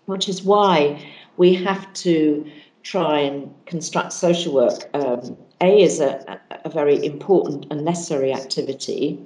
which 0.07 0.29
is 0.29 0.43
why 0.43 1.05
we 1.37 1.55
have 1.55 1.93
to 1.95 2.51
try 2.83 3.21
and 3.21 3.53
construct 3.67 4.13
social 4.13 4.55
work. 4.55 4.89
Um, 4.95 5.37
a 5.61 5.83
is 5.83 6.01
a, 6.01 6.41
a 6.65 6.71
very 6.71 7.05
important 7.05 7.67
and 7.71 7.85
necessary 7.85 8.33
activity. 8.33 9.19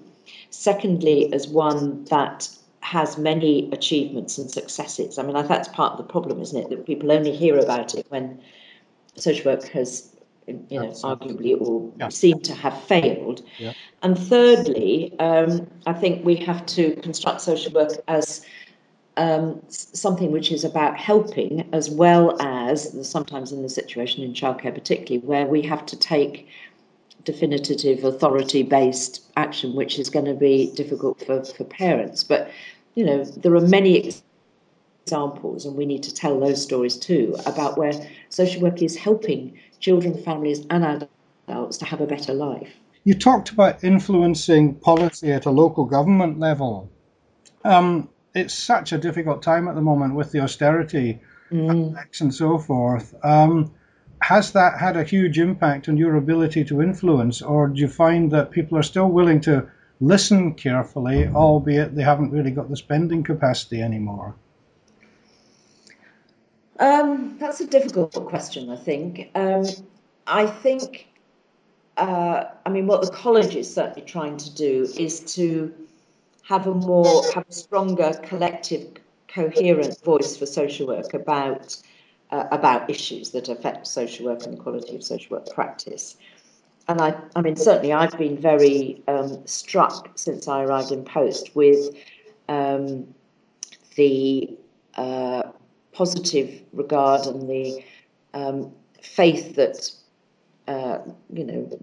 Secondly, 0.50 1.32
as 1.32 1.46
one 1.46 2.04
that 2.06 2.48
has 2.84 3.16
many 3.16 3.70
achievements 3.72 4.36
and 4.36 4.50
successes. 4.50 5.18
I 5.18 5.22
mean, 5.22 5.32
that's 5.46 5.68
part 5.68 5.92
of 5.92 5.98
the 5.98 6.12
problem, 6.12 6.42
isn't 6.42 6.56
it? 6.56 6.68
That 6.68 6.84
people 6.84 7.10
only 7.10 7.34
hear 7.34 7.58
about 7.58 7.94
it 7.94 8.06
when 8.10 8.40
social 9.16 9.50
work 9.50 9.64
has 9.68 10.14
you 10.46 10.54
know, 10.70 10.90
arguably 10.90 11.58
or 11.58 11.90
yeah. 11.98 12.10
seem 12.10 12.40
to 12.40 12.54
have 12.54 12.78
failed. 12.82 13.42
Yeah. 13.58 13.72
And 14.02 14.18
thirdly, 14.18 15.18
um, 15.18 15.66
I 15.86 15.94
think 15.94 16.26
we 16.26 16.36
have 16.36 16.66
to 16.66 16.94
construct 16.96 17.40
social 17.40 17.72
work 17.72 17.92
as 18.06 18.44
um, 19.16 19.62
something 19.68 20.30
which 20.30 20.52
is 20.52 20.62
about 20.64 20.98
helping 20.98 21.66
as 21.72 21.88
well 21.88 22.36
as 22.42 23.08
sometimes 23.08 23.50
in 23.50 23.62
the 23.62 23.68
situation 23.70 24.22
in 24.22 24.34
childcare, 24.34 24.74
particularly 24.74 25.26
where 25.26 25.46
we 25.46 25.62
have 25.62 25.86
to 25.86 25.96
take 25.96 26.48
definitive 27.24 28.04
authority 28.04 28.62
based 28.62 29.22
action, 29.36 29.74
which 29.74 29.98
is 29.98 30.10
going 30.10 30.26
to 30.26 30.34
be 30.34 30.70
difficult 30.74 31.24
for, 31.24 31.42
for 31.42 31.64
parents. 31.64 32.22
But, 32.22 32.50
you 32.94 33.04
know, 33.04 33.24
there 33.24 33.54
are 33.54 33.60
many 33.60 34.14
examples, 35.04 35.66
and 35.66 35.76
we 35.76 35.86
need 35.86 36.04
to 36.04 36.14
tell 36.14 36.38
those 36.40 36.62
stories 36.62 36.96
too, 36.96 37.36
about 37.46 37.76
where 37.76 37.92
social 38.28 38.62
work 38.62 38.82
is 38.82 38.96
helping 38.96 39.58
children, 39.80 40.22
families, 40.22 40.64
and 40.70 41.08
adults 41.48 41.78
to 41.78 41.84
have 41.84 42.00
a 42.00 42.06
better 42.06 42.32
life. 42.32 42.70
You 43.04 43.14
talked 43.14 43.50
about 43.50 43.84
influencing 43.84 44.76
policy 44.76 45.32
at 45.32 45.44
a 45.44 45.50
local 45.50 45.84
government 45.84 46.40
level. 46.40 46.90
Um, 47.64 48.08
it's 48.34 48.54
such 48.54 48.92
a 48.92 48.98
difficult 48.98 49.42
time 49.42 49.68
at 49.68 49.74
the 49.74 49.82
moment 49.82 50.14
with 50.14 50.32
the 50.32 50.40
austerity 50.40 51.20
mm. 51.52 51.96
and 52.20 52.34
so 52.34 52.58
forth. 52.58 53.14
Um, 53.22 53.72
has 54.20 54.52
that 54.52 54.78
had 54.78 54.96
a 54.96 55.04
huge 55.04 55.38
impact 55.38 55.88
on 55.88 55.98
your 55.98 56.16
ability 56.16 56.64
to 56.64 56.80
influence, 56.80 57.42
or 57.42 57.68
do 57.68 57.78
you 57.78 57.88
find 57.88 58.32
that 58.32 58.50
people 58.50 58.78
are 58.78 58.82
still 58.82 59.08
willing 59.08 59.40
to 59.42 59.68
listen 60.00 60.54
carefully, 60.54 61.26
albeit 61.28 61.94
they 61.94 62.02
haven't 62.02 62.30
really 62.30 62.50
got 62.50 62.68
the 62.68 62.76
spending 62.76 63.22
capacity 63.22 63.80
anymore? 63.82 64.34
Um, 66.78 67.36
that's 67.38 67.60
a 67.60 67.66
difficult 67.66 68.12
question, 68.26 68.70
I 68.70 68.76
think. 68.76 69.30
Um, 69.34 69.64
I 70.26 70.46
think, 70.46 71.06
uh, 71.96 72.44
I 72.66 72.68
mean, 72.68 72.86
what 72.86 73.02
the 73.02 73.10
college 73.10 73.54
is 73.54 73.72
certainly 73.72 74.02
trying 74.02 74.36
to 74.38 74.54
do 74.54 74.88
is 74.96 75.20
to 75.34 75.72
have 76.42 76.66
a 76.66 76.74
more, 76.74 77.22
have 77.32 77.44
a 77.48 77.52
stronger 77.52 78.12
collective, 78.24 78.94
coherent 79.28 80.00
voice 80.02 80.36
for 80.36 80.46
social 80.46 80.86
work 80.86 81.14
about 81.14 81.76
uh, 82.30 82.48
about 82.50 82.90
issues 82.90 83.30
that 83.30 83.48
affect 83.48 83.86
social 83.86 84.26
work 84.26 84.44
and 84.44 84.56
the 84.56 84.60
quality 84.60 84.96
of 84.96 85.04
social 85.04 85.36
work 85.36 85.46
practice. 85.54 86.16
And 86.88 87.00
I, 87.00 87.14
I 87.34 87.40
mean, 87.40 87.56
certainly 87.56 87.92
I've 87.92 88.16
been 88.18 88.36
very 88.36 89.02
um, 89.08 89.46
struck 89.46 90.10
since 90.16 90.48
I 90.48 90.62
arrived 90.62 90.92
in 90.92 91.04
post 91.04 91.54
with 91.56 91.94
um, 92.48 93.06
the 93.96 94.56
uh, 94.96 95.44
positive 95.92 96.62
regard 96.72 97.26
and 97.26 97.48
the 97.48 97.82
um, 98.34 98.72
faith 99.00 99.54
that 99.56 99.90
uh, 100.68 100.98
you 101.32 101.44
know 101.44 101.80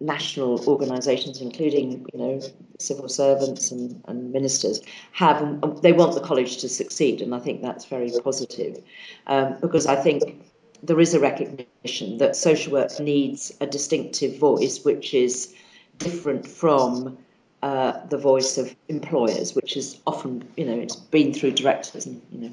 national 0.00 0.66
organisations, 0.66 1.40
including 1.40 2.06
you 2.12 2.18
know 2.18 2.40
civil 2.78 3.08
servants 3.08 3.70
and, 3.70 4.02
and 4.08 4.32
ministers, 4.32 4.80
have. 5.12 5.40
They 5.82 5.92
want 5.92 6.14
the 6.14 6.20
college 6.20 6.58
to 6.58 6.68
succeed, 6.68 7.22
and 7.22 7.34
I 7.34 7.38
think 7.38 7.62
that's 7.62 7.86
very 7.86 8.10
positive 8.22 8.82
um, 9.26 9.56
because 9.60 9.86
I 9.86 9.96
think 9.96 10.44
there 10.82 11.00
is 11.00 11.14
a 11.14 11.20
recognition 11.20 12.18
that 12.18 12.36
social 12.36 12.72
work 12.72 12.98
needs 13.00 13.52
a 13.60 13.66
distinctive 13.66 14.38
voice, 14.38 14.84
which 14.84 15.14
is 15.14 15.54
different 15.98 16.46
from 16.46 17.18
uh, 17.62 18.06
the 18.06 18.18
voice 18.18 18.58
of 18.58 18.74
employers, 18.88 19.54
which 19.54 19.76
is 19.76 20.00
often, 20.06 20.48
you 20.56 20.64
know, 20.64 20.78
it's 20.78 20.96
been 20.96 21.34
through 21.34 21.52
directors 21.52 22.06
and, 22.06 22.22
you 22.32 22.40
know, 22.40 22.52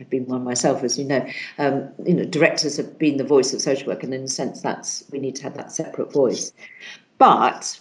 I've 0.00 0.08
been 0.08 0.26
one 0.26 0.44
myself, 0.44 0.82
as 0.82 0.98
you 0.98 1.04
know. 1.04 1.26
Um, 1.58 1.90
you 2.06 2.14
know, 2.14 2.24
directors 2.24 2.78
have 2.78 2.98
been 2.98 3.18
the 3.18 3.24
voice 3.24 3.52
of 3.52 3.60
social 3.60 3.88
work, 3.88 4.02
and 4.02 4.14
in 4.14 4.22
a 4.22 4.28
sense, 4.28 4.62
that's 4.62 5.04
we 5.10 5.18
need 5.18 5.36
to 5.36 5.42
have 5.42 5.54
that 5.58 5.72
separate 5.72 6.10
voice. 6.10 6.52
But 7.18 7.78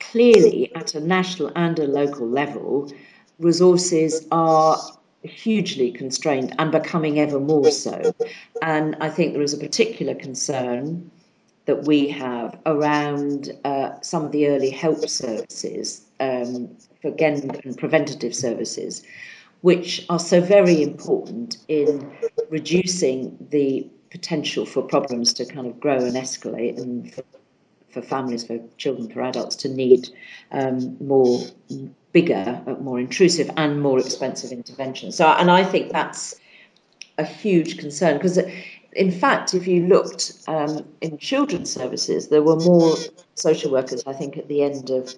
clearly, 0.00 0.74
at 0.74 0.96
a 0.96 1.00
national 1.00 1.52
and 1.54 1.78
a 1.78 1.86
local 1.86 2.28
level, 2.28 2.92
resources 3.38 4.26
are 4.32 4.76
hugely 5.22 5.90
constrained 5.90 6.54
and 6.58 6.70
becoming 6.70 7.18
ever 7.18 7.40
more 7.40 7.70
so. 7.70 8.14
And 8.62 8.96
I 9.00 9.10
think 9.10 9.32
there 9.32 9.42
is 9.42 9.54
a 9.54 9.58
particular 9.58 10.14
concern 10.14 11.10
that 11.66 11.84
we 11.84 12.08
have 12.08 12.58
around 12.64 13.52
uh, 13.64 14.00
some 14.00 14.24
of 14.24 14.32
the 14.32 14.48
early 14.48 14.70
help 14.70 15.08
services 15.08 16.02
um, 16.20 16.74
again 17.04 17.50
and 17.64 17.76
preventative 17.76 18.34
services 18.34 19.04
which 19.60 20.06
are 20.08 20.18
so 20.18 20.40
very 20.40 20.82
important 20.82 21.58
in 21.68 22.10
reducing 22.48 23.36
the 23.50 23.88
potential 24.10 24.64
for 24.64 24.82
problems 24.82 25.32
to 25.34 25.44
kind 25.44 25.66
of 25.66 25.78
grow 25.80 25.96
and 25.96 26.16
escalate 26.16 26.78
and 26.80 27.12
for, 27.12 27.24
for 27.90 28.02
families, 28.02 28.44
for 28.44 28.58
children, 28.76 29.10
for 29.10 29.20
adults 29.22 29.56
to 29.56 29.68
need 29.68 30.08
um, 30.52 30.96
more 31.04 31.40
bigger, 32.18 32.62
more 32.80 32.98
intrusive 32.98 33.50
and 33.56 33.80
more 33.80 33.98
expensive 33.98 34.50
interventions. 34.50 35.16
So, 35.16 35.26
and 35.26 35.50
I 35.50 35.62
think 35.64 35.92
that's 35.92 36.34
a 37.16 37.24
huge 37.24 37.78
concern 37.78 38.16
because 38.16 38.38
in 38.92 39.10
fact, 39.10 39.54
if 39.54 39.66
you 39.66 39.86
looked 39.86 40.32
um, 40.48 40.84
in 41.00 41.18
children's 41.18 41.70
services, 41.70 42.28
there 42.28 42.42
were 42.42 42.56
more 42.56 42.96
social 43.34 43.70
workers, 43.70 44.02
I 44.06 44.12
think, 44.12 44.36
at 44.36 44.48
the 44.48 44.62
end 44.62 44.90
of 44.90 45.14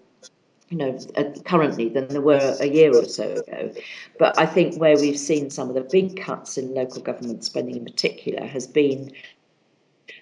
you 0.69 0.77
know, 0.77 0.99
currently 1.45 1.89
than 1.89 2.07
there 2.09 2.21
were 2.21 2.57
a 2.61 2.67
year 2.67 2.95
or 2.95 3.05
so 3.05 3.33
ago. 3.33 3.73
But 4.21 4.39
I 4.39 4.47
think 4.47 4.77
where 4.77 4.95
we've 4.95 5.19
seen 5.19 5.51
some 5.51 5.69
of 5.69 5.75
the 5.75 5.81
big 5.81 6.21
cuts 6.21 6.59
in 6.59 6.75
local 6.75 7.03
government 7.03 7.45
spending 7.45 7.77
in 7.77 7.85
particular 7.85 8.47
has 8.47 8.69
been 8.69 9.13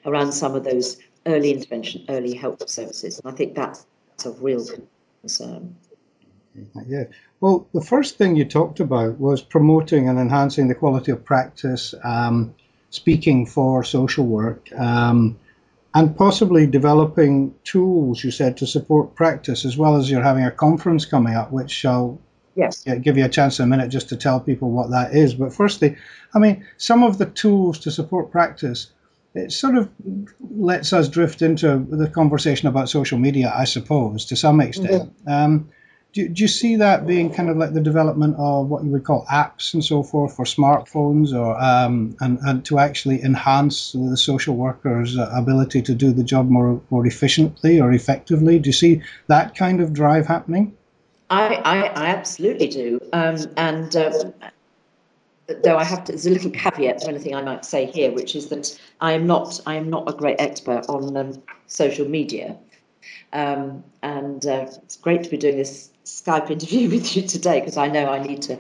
around 0.06 0.32
some 0.32 0.54
of 0.54 0.64
those 0.64 0.97
early 1.26 1.50
intervention, 1.52 2.06
early 2.08 2.35
help 2.35 2.66
services. 2.66 3.18
And 3.18 3.30
I 3.30 3.37
think 3.37 3.54
that's 3.56 3.85
a 4.25 4.30
real 4.30 4.66
concern. 5.20 5.76
Yeah. 6.87 7.05
Well, 7.40 7.69
the 7.73 7.81
first 7.81 8.19
thing 8.19 8.37
you 8.37 8.45
talked 8.45 8.81
about 8.81 9.19
was 9.19 9.43
promoting 9.43 10.09
and 10.09 10.19
enhancing 10.19 10.69
the 10.69 10.75
quality 10.75 11.12
of 11.12 11.25
practice, 11.25 11.95
um, 12.02 12.55
speaking 12.90 13.47
for 13.47 13.85
social 13.85 14.26
work. 14.26 14.69
Um, 14.73 15.38
and 15.95 16.17
possibly 16.17 16.67
developing 16.67 17.55
tools, 17.64 18.23
you 18.23 18.31
said, 18.31 18.59
to 18.59 18.67
support 18.67 19.14
practice, 19.14 19.64
as 19.64 19.76
well 19.76 19.97
as 19.97 20.11
you're 20.11 20.23
having 20.23 20.45
a 20.45 20.50
conference 20.50 21.07
coming 21.07 21.35
up, 21.35 21.50
which 21.50 21.71
shall 21.71 22.21
yes. 22.55 22.85
give 22.85 23.17
you 23.17 23.25
a 23.25 23.28
chance 23.28 23.59
in 23.59 23.64
a 23.64 23.67
minute 23.67 23.88
just 23.88 24.11
to 24.11 24.17
tell 24.17 24.38
people 24.38 24.71
what 24.71 24.90
that 24.90 25.14
is. 25.14 25.35
But 25.35 25.55
firstly, 25.55 25.97
I 26.35 26.38
mean, 26.38 26.67
some 26.76 27.02
of 27.02 27.19
the 27.19 27.26
tools 27.26 27.81
to 27.81 27.90
support 27.90 28.31
practice, 28.31 28.90
it 29.35 29.50
sort 29.50 29.76
of 29.76 29.88
lets 30.40 30.93
us 30.93 31.09
drift 31.09 31.43
into 31.43 31.78
the 31.78 32.09
conversation 32.09 32.69
about 32.69 32.88
social 32.88 33.19
media, 33.19 33.52
I 33.55 33.64
suppose, 33.64 34.26
to 34.26 34.37
some 34.37 34.61
extent. 34.61 35.17
Mm-hmm. 35.25 35.31
Um, 35.31 35.71
do, 36.12 36.29
do 36.29 36.43
you 36.43 36.49
see 36.49 36.77
that 36.77 37.07
being 37.07 37.33
kind 37.33 37.50
of 37.50 37.57
like 37.57 37.75
the 37.75 37.81
development 37.81 38.37
of 38.38 38.69
what 38.69 38.83
you 38.83 38.91
would 38.91 39.05
call 39.05 39.27
apps 39.27 39.75
and 39.75 39.85
so 39.85 40.03
forth 40.03 40.35
for 40.35 40.45
smartphones, 40.45 41.33
or 41.33 41.61
um, 41.61 42.17
and, 42.21 42.38
and 42.38 42.65
to 42.65 42.79
actually 42.79 43.23
enhance 43.23 43.93
the 43.93 44.17
social 44.17 44.57
worker's 44.57 45.17
ability 45.19 45.83
to 45.83 45.95
do 45.95 46.12
the 46.12 46.25
job 46.25 46.49
more 46.49 46.81
more 46.91 47.07
efficiently 47.07 47.81
or 47.81 47.93
effectively? 47.93 48.59
Do 48.59 48.69
you 48.69 48.73
see 48.73 49.03
that 49.27 49.55
kind 49.55 49.81
of 49.81 49.93
drive 49.93 50.27
happening? 50.27 50.75
I, 51.31 51.57
I, 51.57 51.79
I 51.88 52.07
absolutely 52.07 52.69
do, 52.69 53.00
um, 53.12 53.37
and. 53.57 53.95
Um, 53.97 54.35
though 55.62 55.79
I 55.79 55.85
have 55.85 56.05
to, 56.05 56.12
there's 56.12 56.27
a 56.27 56.31
little 56.31 56.50
caveat 56.50 56.99
to 56.99 57.09
anything 57.09 57.35
I 57.35 57.41
might 57.41 57.65
say 57.65 57.87
here, 57.87 58.12
which 58.12 58.37
is 58.37 58.50
that 58.50 58.79
I 59.00 59.12
am 59.12 59.27
not, 59.27 59.59
I 59.65 59.77
am 59.77 59.88
not 59.88 60.07
a 60.07 60.12
great 60.12 60.38
expert 60.38 60.85
on 60.91 61.17
um, 61.17 61.43
social 61.67 62.07
media, 62.07 62.55
um, 63.33 63.83
and 64.03 64.45
uh, 64.45 64.67
it's 64.83 64.97
great 64.97 65.25
to 65.25 65.31
be 65.31 65.38
doing 65.38 65.57
this 65.57 65.88
Skype 66.09 66.50
interview 66.50 66.88
with 66.95 67.17
you 67.17 67.23
today 67.23 67.61
because 67.61 67.77
I 67.77 67.87
know 67.88 68.09
I 68.09 68.23
need 68.23 68.43
to 68.43 68.59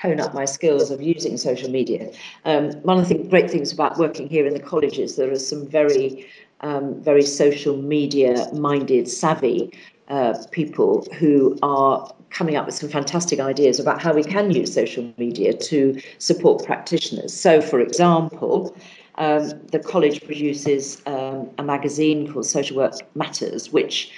hone 0.00 0.20
up 0.20 0.34
my 0.34 0.44
skills 0.44 0.90
of 0.90 1.00
using 1.02 1.36
social 1.36 1.70
media. 1.70 2.10
Um, 2.44 2.72
one 2.82 2.98
of 2.98 3.08
the 3.08 3.16
great 3.16 3.50
things 3.50 3.72
about 3.72 3.98
working 3.98 4.28
here 4.28 4.46
in 4.46 4.54
the 4.54 4.60
college 4.60 4.98
is 4.98 5.16
there 5.16 5.30
are 5.30 5.38
some 5.38 5.66
very, 5.66 6.26
um, 6.60 7.02
very 7.02 7.22
social 7.22 7.76
media 7.76 8.48
minded, 8.52 9.08
savvy 9.08 9.72
uh, 10.08 10.34
people 10.50 11.06
who 11.18 11.58
are 11.62 12.12
coming 12.30 12.56
up 12.56 12.66
with 12.66 12.74
some 12.74 12.88
fantastic 12.88 13.40
ideas 13.40 13.78
about 13.78 14.00
how 14.00 14.12
we 14.12 14.24
can 14.24 14.50
use 14.50 14.72
social 14.72 15.12
media 15.18 15.52
to 15.52 16.00
support 16.18 16.64
practitioners. 16.64 17.32
So, 17.32 17.60
for 17.60 17.80
example, 17.80 18.76
um, 19.16 19.50
the 19.70 19.78
college 19.78 20.24
produces 20.24 21.02
um, 21.06 21.50
a 21.58 21.62
magazine 21.62 22.32
called 22.32 22.46
Social 22.46 22.76
Work 22.76 22.94
Matters, 23.14 23.72
which 23.72 24.10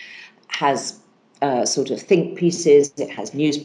has 0.48 1.00
uh, 1.42 1.66
sort 1.66 1.90
of 1.90 2.00
think 2.00 2.38
pieces, 2.38 2.92
it 2.96 3.10
has 3.10 3.34
news 3.34 3.58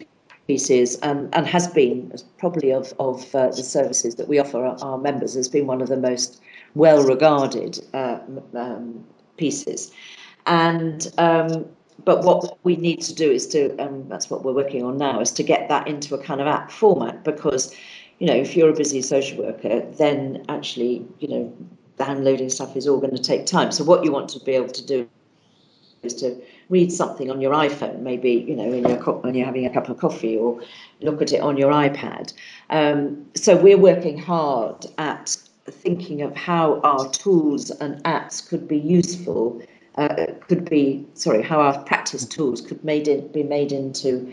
pieces, 0.48 0.98
um, 1.04 1.30
and 1.34 1.46
has 1.46 1.68
been 1.68 2.14
probably 2.38 2.72
of, 2.72 2.94
of 3.00 3.34
uh, 3.36 3.48
the 3.50 3.64
services 3.64 4.16
that 4.16 4.28
we 4.28 4.40
offer 4.40 4.66
our, 4.66 4.78
our, 4.82 4.98
members 4.98 5.36
has 5.36 5.48
been 5.48 5.68
one 5.68 5.82
of 5.82 5.88
the 5.88 5.98
most 5.98 6.42
well 6.76 7.04
regarded 7.04 7.80
uh, 7.94 8.20
um, 8.56 9.06
pieces. 9.38 9.92
And 10.46 11.12
um, 11.18 11.66
but 12.04 12.24
what 12.24 12.58
we 12.64 12.76
need 12.76 13.02
to 13.02 13.14
do 13.14 13.30
is 13.30 13.48
to, 13.48 13.76
um, 13.78 14.08
that's 14.08 14.30
what 14.30 14.44
we're 14.44 14.54
working 14.54 14.84
on 14.84 14.98
now, 14.98 15.20
is 15.20 15.32
to 15.32 15.44
get 15.44 15.68
that 15.70 15.88
into 15.88 16.16
a 16.16 16.24
kind 16.24 16.40
of 16.40 16.48
app 16.48 16.72
format 16.72 17.24
because, 17.24 17.76
you 18.20 18.28
know, 18.28 18.36
if 18.36 18.56
you're 18.56 18.70
a 18.70 18.74
busy 18.74 19.02
social 19.02 19.44
worker, 19.44 19.82
then 19.98 20.46
actually, 20.48 21.06
you 21.20 21.28
know, 21.28 21.58
downloading 21.98 22.50
stuff 22.50 22.76
is 22.76 22.88
all 22.88 23.00
going 23.00 23.16
to 23.16 23.22
take 23.22 23.46
time. 23.46 23.72
So 23.72 23.84
what 23.84 24.04
you 24.04 24.12
want 24.12 24.30
to 24.30 24.40
be 24.40 24.54
able 24.54 24.70
to 24.70 24.86
do 24.86 25.10
is 26.04 26.14
to 26.16 26.40
read 26.70 26.92
something 26.92 27.32
on 27.32 27.40
your 27.42 27.54
iPhone, 27.54 28.00
maybe 28.00 28.32
you 28.48 28.56
know 28.56 28.68
when 28.68 28.88
you're 28.88 28.98
when 28.98 29.36
you're 29.36 29.46
having 29.46 29.66
a 29.66 29.70
cup 29.70 29.90
of 29.90 29.98
coffee, 29.98 30.38
or 30.38 30.62
look 31.02 31.22
at 31.22 31.32
it 31.32 31.42
on 31.42 31.58
your 31.58 31.72
iPad. 31.72 32.34
Um, 32.70 33.26
so 33.36 33.56
we're 33.56 33.78
working 33.78 34.18
hard 34.18 34.86
at 34.98 35.36
thinking 35.66 36.22
of 36.22 36.36
how 36.36 36.80
our 36.82 37.10
tools 37.10 37.72
and 37.72 38.02
apps 38.04 38.48
could 38.48 38.68
be 38.68 38.78
useful 38.78 39.62
uh, 39.98 40.28
could 40.48 40.70
be 40.70 41.06
sorry 41.16 41.42
how 41.42 41.60
our 41.60 41.84
practice 41.84 42.26
tools 42.26 42.62
could 42.62 42.84
made 42.84 43.08
in, 43.08 43.28
be 43.30 43.44
made 43.44 43.72
into 43.72 44.32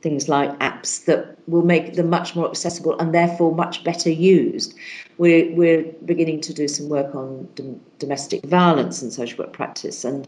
things 0.00 0.28
like 0.28 0.50
apps 0.58 1.04
that 1.04 1.36
will 1.46 1.62
make 1.62 1.94
them 1.94 2.10
much 2.10 2.34
more 2.34 2.48
accessible 2.48 2.98
and 2.98 3.14
therefore 3.14 3.54
much 3.54 3.84
better 3.84 4.10
used. 4.10 4.74
We're, 5.18 5.54
we're 5.54 5.84
beginning 6.04 6.40
to 6.42 6.54
do 6.54 6.66
some 6.66 6.88
work 6.88 7.14
on 7.14 7.48
dom- 7.54 7.80
domestic 8.00 8.42
violence 8.44 9.00
and 9.00 9.12
social 9.12 9.44
work 9.44 9.52
practice. 9.52 10.04
And 10.04 10.26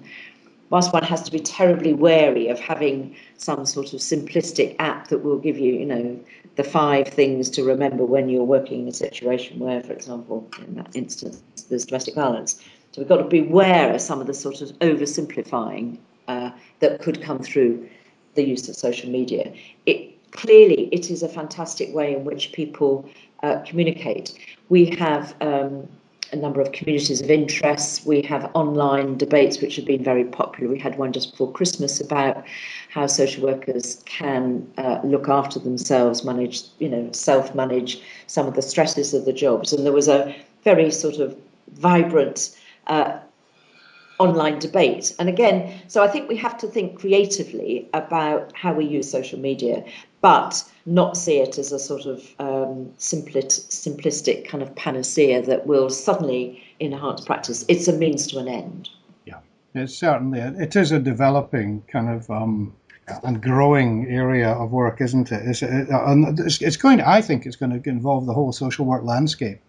whilst 0.74 0.92
one 0.92 1.04
has 1.04 1.22
to 1.22 1.30
be 1.30 1.38
terribly 1.38 1.94
wary 1.94 2.48
of 2.48 2.58
having 2.58 3.14
some 3.36 3.64
sort 3.64 3.92
of 3.92 4.00
simplistic 4.00 4.74
app 4.80 5.06
that 5.06 5.18
will 5.18 5.38
give 5.38 5.56
you, 5.56 5.72
you 5.72 5.86
know, 5.86 6.18
the 6.56 6.64
five 6.64 7.06
things 7.06 7.48
to 7.48 7.62
remember 7.62 8.04
when 8.04 8.28
you're 8.28 8.42
working 8.42 8.80
in 8.82 8.88
a 8.88 8.92
situation 8.92 9.60
where, 9.60 9.80
for 9.84 9.92
example, 9.92 10.50
in 10.66 10.74
that 10.74 10.96
instance, 10.96 11.40
there's 11.68 11.86
domestic 11.86 12.16
violence, 12.16 12.60
so 12.90 13.00
we've 13.00 13.08
got 13.08 13.18
to 13.18 13.28
be 13.28 13.38
aware 13.38 13.94
of 13.94 14.00
some 14.00 14.20
of 14.20 14.26
the 14.26 14.34
sort 14.34 14.62
of 14.62 14.70
oversimplifying 14.80 15.96
uh, 16.26 16.50
that 16.80 17.00
could 17.00 17.22
come 17.22 17.38
through 17.38 17.88
the 18.34 18.42
use 18.42 18.68
of 18.68 18.74
social 18.74 19.08
media. 19.08 19.52
It 19.86 20.32
clearly 20.32 20.88
it 20.90 21.08
is 21.08 21.22
a 21.22 21.28
fantastic 21.28 21.94
way 21.94 22.16
in 22.16 22.24
which 22.24 22.50
people 22.50 23.08
uh, 23.44 23.60
communicate. 23.64 24.36
We 24.70 24.86
have 24.96 25.36
um, 25.40 25.88
a 26.34 26.36
number 26.36 26.60
of 26.60 26.72
communities 26.72 27.20
of 27.20 27.30
interest. 27.30 28.04
We 28.04 28.22
have 28.22 28.50
online 28.54 29.16
debates 29.16 29.60
which 29.60 29.76
have 29.76 29.86
been 29.86 30.02
very 30.02 30.24
popular. 30.24 30.70
We 30.70 30.78
had 30.78 30.98
one 30.98 31.12
just 31.12 31.30
before 31.30 31.52
Christmas 31.52 32.00
about 32.00 32.44
how 32.90 33.06
social 33.06 33.44
workers 33.44 34.02
can 34.04 34.70
uh, 34.76 35.00
look 35.04 35.28
after 35.28 35.58
themselves, 35.60 36.24
manage, 36.24 36.62
you 36.78 36.88
know, 36.88 37.08
self-manage 37.12 38.02
some 38.26 38.46
of 38.46 38.54
the 38.54 38.62
stresses 38.62 39.14
of 39.14 39.24
the 39.24 39.32
jobs. 39.32 39.72
And 39.72 39.86
there 39.86 39.92
was 39.92 40.08
a 40.08 40.34
very 40.64 40.90
sort 40.90 41.16
of 41.16 41.36
vibrant 41.72 42.58
uh, 42.88 43.18
online 44.18 44.58
debate. 44.58 45.14
And 45.18 45.28
again, 45.28 45.72
so 45.88 46.02
I 46.02 46.08
think 46.08 46.28
we 46.28 46.36
have 46.36 46.58
to 46.58 46.66
think 46.66 47.00
creatively 47.00 47.88
about 47.92 48.52
how 48.54 48.72
we 48.74 48.84
use 48.84 49.10
social 49.10 49.38
media, 49.38 49.84
but 50.20 50.62
not 50.86 51.16
see 51.16 51.38
it 51.38 51.58
as 51.58 51.72
a 51.72 51.78
sort 51.78 52.06
of 52.06 52.20
um, 52.38 52.92
simplistic 52.98 54.48
kind 54.48 54.62
of 54.62 54.74
panacea 54.76 55.42
that 55.42 55.66
will 55.66 55.90
suddenly 55.90 56.62
enhance 56.80 57.24
practice. 57.24 57.64
It's 57.68 57.88
a 57.88 57.92
means 57.92 58.26
to 58.28 58.38
an 58.38 58.48
end. 58.48 58.88
Yeah, 59.24 59.40
it's 59.74 59.94
certainly 59.94 60.40
it 60.40 60.76
is 60.76 60.92
a 60.92 60.98
developing 60.98 61.82
kind 61.88 62.08
of. 62.08 62.30
Um, 62.30 62.74
and 63.22 63.42
growing 63.42 64.06
area 64.08 64.48
of 64.48 64.70
work, 64.70 65.02
isn't 65.02 65.30
it? 65.30 65.42
It's, 65.44 65.60
it's, 65.62 66.62
it's 66.62 66.78
going 66.78 66.96
to, 66.96 67.06
I 67.06 67.20
think 67.20 67.44
it's 67.44 67.54
going 67.54 67.78
to 67.78 67.86
involve 67.86 68.24
the 68.24 68.32
whole 68.32 68.50
social 68.50 68.86
work 68.86 69.04
landscape. 69.04 69.60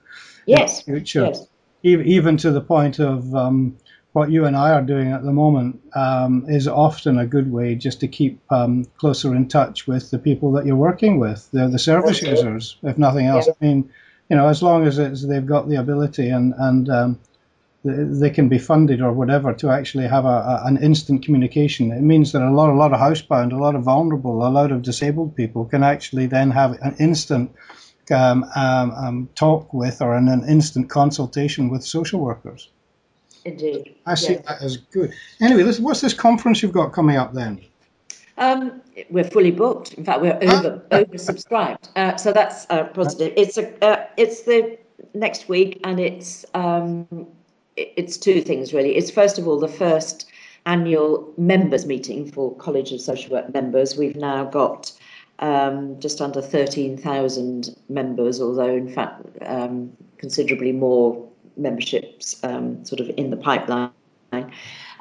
Yes. 0.46 0.84
future. 0.84 1.26
Yes 1.26 1.46
even 1.86 2.36
to 2.38 2.52
the 2.52 2.62
point 2.62 3.00
of 3.00 3.34
um, 3.36 3.78
what 4.16 4.32
you 4.32 4.46
and 4.46 4.56
I 4.56 4.72
are 4.72 4.82
doing 4.82 5.12
at 5.12 5.26
the 5.26 5.34
moment 5.34 5.82
um, 5.94 6.46
is 6.48 6.70
often 6.70 7.20
a 7.20 7.26
good 7.26 7.52
way 7.52 7.76
just 7.76 8.00
to 8.00 8.08
keep 8.08 8.40
um, 8.50 8.86
closer 8.98 9.36
in 9.36 9.50
touch 9.50 9.88
with 9.88 10.10
the 10.10 10.18
people 10.18 10.54
that 10.54 10.66
you're 10.66 10.78
working 10.78 11.20
with, 11.20 11.52
the, 11.52 11.68
the 11.68 11.78
service 11.78 12.22
users, 12.22 12.78
if 12.82 12.98
nothing 12.98 13.26
else. 13.26 13.50
I 13.50 13.54
mean, 13.60 13.92
you 14.30 14.38
know, 14.38 14.48
as 14.48 14.64
long 14.64 14.88
as 14.88 15.00
it's, 15.00 15.28
they've 15.28 15.46
got 15.46 15.68
the 15.68 15.76
ability 15.76 16.30
and 16.30 16.54
and 16.58 16.90
um, 16.90 17.20
they 17.84 18.30
can 18.30 18.48
be 18.48 18.58
funded 18.58 19.02
or 19.02 19.12
whatever 19.12 19.54
to 19.56 19.70
actually 19.70 20.08
have 20.08 20.24
a, 20.24 20.38
a, 20.54 20.62
an 20.64 20.78
instant 20.78 21.26
communication. 21.26 21.92
It 21.92 22.02
means 22.02 22.32
that 22.32 22.42
a 22.42 22.50
lot, 22.50 22.70
a 22.70 22.74
lot 22.74 22.94
of 22.94 23.00
housebound, 23.02 23.52
a 23.52 23.58
lot 23.58 23.76
of 23.76 23.84
vulnerable, 23.84 24.48
a 24.48 24.50
lot 24.50 24.72
of 24.72 24.82
disabled 24.82 25.36
people 25.36 25.66
can 25.66 25.84
actually 25.84 26.28
then 26.28 26.52
have 26.52 26.72
an 26.82 26.96
instant 27.00 27.52
um, 28.12 28.46
um, 28.56 28.92
um, 28.92 29.30
talk 29.36 29.74
with 29.74 30.02
or 30.02 30.16
in 30.16 30.30
an 30.30 30.48
instant 30.48 30.90
consultation 30.90 31.70
with 31.70 31.84
social 31.84 32.22
workers. 32.22 32.70
Indeed. 33.46 33.96
I 34.08 34.16
see 34.16 34.34
yes. 34.34 34.46
that 34.48 34.62
as 34.62 34.78
good. 34.78 35.14
Anyway, 35.40 35.64
this, 35.64 35.80
what's 35.80 36.02
this 36.02 36.14
conference 36.14 36.64
you've 36.64 36.74
got 36.74 36.92
coming 36.92 37.16
up 37.16 37.34
then? 37.34 37.62
Um, 38.38 38.82
we're 39.10 39.24
fully 39.24 39.52
booked. 39.52 39.94
In 39.94 40.04
fact, 40.04 40.22
we're 40.22 40.38
over 40.42 40.84
ah. 40.92 40.96
oversubscribed. 40.96 41.90
Uh, 41.96 42.18
so 42.18 42.34
that's 42.34 42.66
uh, 42.70 42.86
positive. 42.86 43.32
It's 43.38 43.58
a 43.58 43.86
uh, 43.86 44.06
it's 44.18 44.44
the 44.44 44.78
next 45.14 45.48
week, 45.48 45.80
and 45.84 46.00
it's 46.00 46.44
um, 46.54 47.28
it's 47.78 48.18
two 48.18 48.42
things 48.42 48.74
really. 48.74 48.96
It's 48.96 49.12
first 49.12 49.38
of 49.38 49.48
all 49.48 49.60
the 49.60 49.68
first 49.68 50.28
annual 50.66 51.32
members 51.38 51.86
meeting 51.86 52.30
for 52.30 52.56
College 52.56 52.92
of 52.92 53.00
Social 53.00 53.32
Work 53.32 53.54
members. 53.54 53.96
We've 53.96 54.16
now 54.16 54.46
got 54.46 54.92
um, 55.40 56.00
just 56.00 56.22
under 56.22 56.42
13,000 56.42 57.76
members, 57.90 58.42
although 58.42 58.74
in 58.76 58.90
fact 58.90 59.22
um, 59.42 59.96
considerably 60.18 60.72
more 60.72 61.30
memberships 61.58 62.44
um, 62.44 62.84
sort 62.86 63.00
of 63.00 63.10
in 63.18 63.30
the 63.30 63.38
pipeline. 63.38 63.92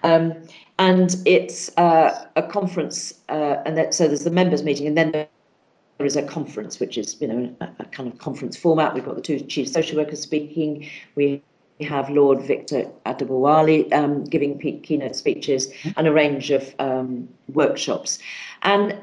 Um, 0.02 0.34
and 0.78 1.16
it's 1.24 1.76
uh, 1.78 2.26
a 2.36 2.42
conference, 2.42 3.14
uh, 3.28 3.62
and 3.64 3.76
that, 3.78 3.94
so 3.94 4.06
there's 4.06 4.24
the 4.24 4.30
members 4.30 4.62
meeting, 4.62 4.86
and 4.86 4.98
then 4.98 5.12
there 5.12 5.28
is 6.00 6.16
a 6.16 6.22
conference, 6.22 6.80
which 6.80 6.98
is 6.98 7.20
you 7.20 7.28
know 7.28 7.56
a, 7.60 7.68
a 7.80 7.84
kind 7.86 8.12
of 8.12 8.18
conference 8.18 8.56
format. 8.56 8.94
We've 8.94 9.04
got 9.04 9.16
the 9.16 9.22
two 9.22 9.40
chief 9.40 9.68
social 9.68 9.96
workers 9.96 10.20
speaking. 10.20 10.88
We 11.14 11.42
have 11.80 12.10
Lord 12.10 12.42
Victor 12.42 12.90
Adebowale 13.06 13.92
um, 13.92 14.24
giving 14.24 14.58
keynote 14.58 15.16
speeches 15.16 15.72
and 15.96 16.06
a 16.06 16.12
range 16.12 16.50
of 16.50 16.74
um, 16.78 17.28
workshops. 17.52 18.18
And 18.62 18.98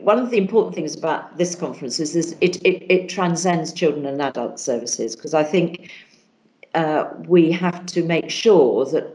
one 0.00 0.18
of 0.18 0.30
the 0.30 0.38
important 0.38 0.74
things 0.74 0.96
about 0.96 1.36
this 1.38 1.54
conference 1.54 1.98
is, 1.98 2.14
is 2.14 2.36
it, 2.40 2.56
it, 2.62 2.84
it 2.92 3.08
transcends 3.08 3.72
children 3.72 4.06
and 4.06 4.20
adult 4.22 4.60
services 4.60 5.16
because 5.16 5.34
I 5.34 5.42
think 5.42 5.90
uh, 6.74 7.08
we 7.26 7.50
have 7.52 7.86
to 7.86 8.02
make 8.02 8.30
sure 8.30 8.84
that, 8.86 9.14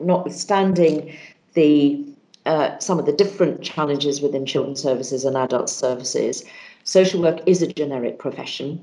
notwithstanding 0.00 1.16
the 1.54 2.04
uh, 2.46 2.78
some 2.78 2.98
of 2.98 3.04
the 3.04 3.12
different 3.12 3.62
challenges 3.62 4.22
within 4.22 4.46
children's 4.46 4.80
services 4.80 5.24
and 5.24 5.36
adult 5.36 5.68
services, 5.68 6.44
social 6.84 7.20
work 7.20 7.40
is 7.46 7.60
a 7.60 7.66
generic 7.66 8.18
profession, 8.18 8.80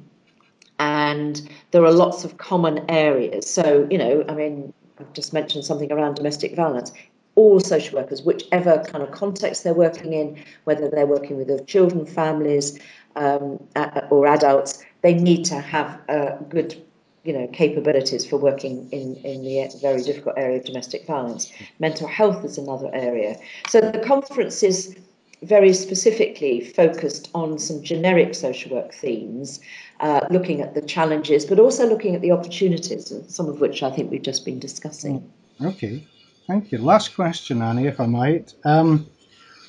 and 0.77 1.49
there 1.71 1.83
are 1.83 1.91
lots 1.91 2.23
of 2.23 2.37
common 2.37 2.85
areas. 2.89 3.49
So, 3.49 3.87
you 3.89 3.97
know, 3.97 4.23
I 4.29 4.33
mean, 4.35 4.73
I've 4.99 5.11
just 5.13 5.33
mentioned 5.33 5.65
something 5.65 5.91
around 5.91 6.15
domestic 6.15 6.55
violence 6.55 6.91
all 7.35 7.59
social 7.59 7.99
workers, 7.99 8.23
whichever 8.23 8.83
kind 8.87 9.03
of 9.03 9.11
context 9.11 9.63
they're 9.63 9.73
working 9.73 10.13
in, 10.13 10.41
whether 10.63 10.89
they're 10.89 11.05
working 11.05 11.37
with 11.37 11.67
children, 11.67 12.05
families, 12.05 12.79
um, 13.15 13.61
or 14.09 14.25
adults, 14.27 14.83
they 15.01 15.13
need 15.13 15.45
to 15.45 15.59
have 15.59 15.99
a 16.07 16.37
good, 16.49 16.81
you 17.25 17.33
know, 17.33 17.47
capabilities 17.47 18.25
for 18.25 18.37
working 18.37 18.87
in, 18.91 19.15
in 19.23 19.43
the 19.43 19.67
very 19.81 20.01
difficult 20.03 20.35
area 20.37 20.57
of 20.59 20.65
domestic 20.65 21.05
violence. 21.07 21.51
Mental 21.79 22.07
health 22.07 22.45
is 22.45 22.57
another 22.57 22.89
area. 22.93 23.35
So 23.67 23.81
the 23.81 23.99
conference 23.99 24.61
is 24.61 24.95
very 25.41 25.73
specifically 25.73 26.61
focused 26.61 27.29
on 27.33 27.59
some 27.59 27.83
generic 27.83 28.35
social 28.35 28.75
work 28.75 28.93
themes, 28.93 29.59
uh, 29.99 30.21
looking 30.29 30.61
at 30.61 30.75
the 30.75 30.81
challenges, 30.81 31.45
but 31.45 31.59
also 31.59 31.87
looking 31.87 32.15
at 32.15 32.21
the 32.21 32.31
opportunities, 32.31 33.11
some 33.27 33.49
of 33.49 33.59
which 33.59 33.83
I 33.83 33.91
think 33.91 34.11
we've 34.11 34.21
just 34.21 34.45
been 34.45 34.59
discussing. 34.59 35.31
Okay. 35.63 36.07
Thank 36.47 36.71
you. 36.71 36.77
Last 36.77 37.15
question, 37.15 37.61
Annie, 37.61 37.87
if 37.87 37.99
I 37.99 38.05
might. 38.05 38.53
Um, 38.63 39.07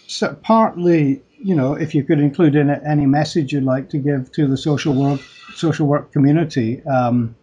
so 0.06 0.34
partly, 0.42 1.22
you 1.38 1.54
know, 1.54 1.72
if 1.72 1.94
you 1.94 2.04
could 2.04 2.20
include 2.20 2.54
in 2.54 2.68
it 2.68 2.82
any 2.86 3.06
message 3.06 3.52
you'd 3.52 3.64
like 3.64 3.88
to 3.90 3.98
give 3.98 4.30
to 4.32 4.46
the 4.46 4.56
social 4.56 4.94
work 4.94 5.20
social 5.54 5.86
work 5.86 6.12
community 6.12 6.82
um, 6.84 7.34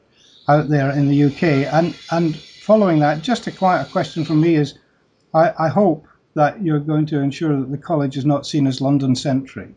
out 0.47 0.69
there 0.69 0.91
in 0.91 1.07
the 1.07 1.23
UK, 1.25 1.43
and 1.73 1.95
and 2.11 2.35
following 2.35 2.99
that, 2.99 3.21
just 3.21 3.47
a 3.47 3.51
quiet 3.51 3.91
question 3.91 4.23
from 4.25 4.41
me 4.41 4.55
is, 4.55 4.75
I, 5.33 5.53
I 5.59 5.67
hope 5.69 6.07
that 6.35 6.63
you're 6.63 6.79
going 6.79 7.05
to 7.07 7.19
ensure 7.19 7.59
that 7.59 7.71
the 7.71 7.77
college 7.77 8.17
is 8.17 8.25
not 8.25 8.45
seen 8.45 8.67
as 8.67 8.81
London 8.81 9.15
centric, 9.15 9.75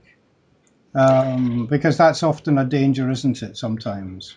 um, 0.95 1.67
because 1.67 1.97
that's 1.97 2.23
often 2.23 2.59
a 2.59 2.65
danger, 2.65 3.11
isn't 3.11 3.43
it? 3.43 3.57
Sometimes. 3.57 4.37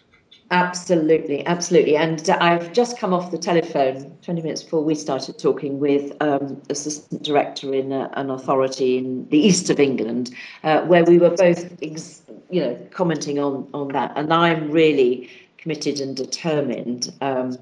Absolutely, 0.51 1.45
absolutely. 1.45 1.95
And 1.95 2.27
I've 2.27 2.73
just 2.73 2.97
come 2.97 3.13
off 3.13 3.29
the 3.29 3.37
telephone 3.37 4.17
20 4.23 4.41
minutes 4.41 4.63
before 4.63 4.83
we 4.83 4.95
started 4.95 5.37
talking 5.37 5.79
with 5.79 6.11
um, 6.21 6.59
assistant 6.71 7.21
director 7.21 7.71
in 7.71 7.91
a, 7.91 8.09
an 8.13 8.31
authority 8.31 8.97
in 8.97 9.29
the 9.29 9.37
east 9.37 9.69
of 9.69 9.79
England, 9.79 10.33
uh, 10.63 10.81
where 10.81 11.03
we 11.03 11.19
were 11.19 11.29
both, 11.29 11.71
ex- 11.83 12.23
you 12.49 12.61
know, 12.61 12.75
commenting 12.89 13.37
on 13.37 13.69
on 13.75 13.89
that. 13.89 14.11
And 14.15 14.33
I'm 14.33 14.71
really 14.71 15.29
committed 15.62 16.00
and 16.00 16.15
determined 16.15 17.13
um, 17.22 17.58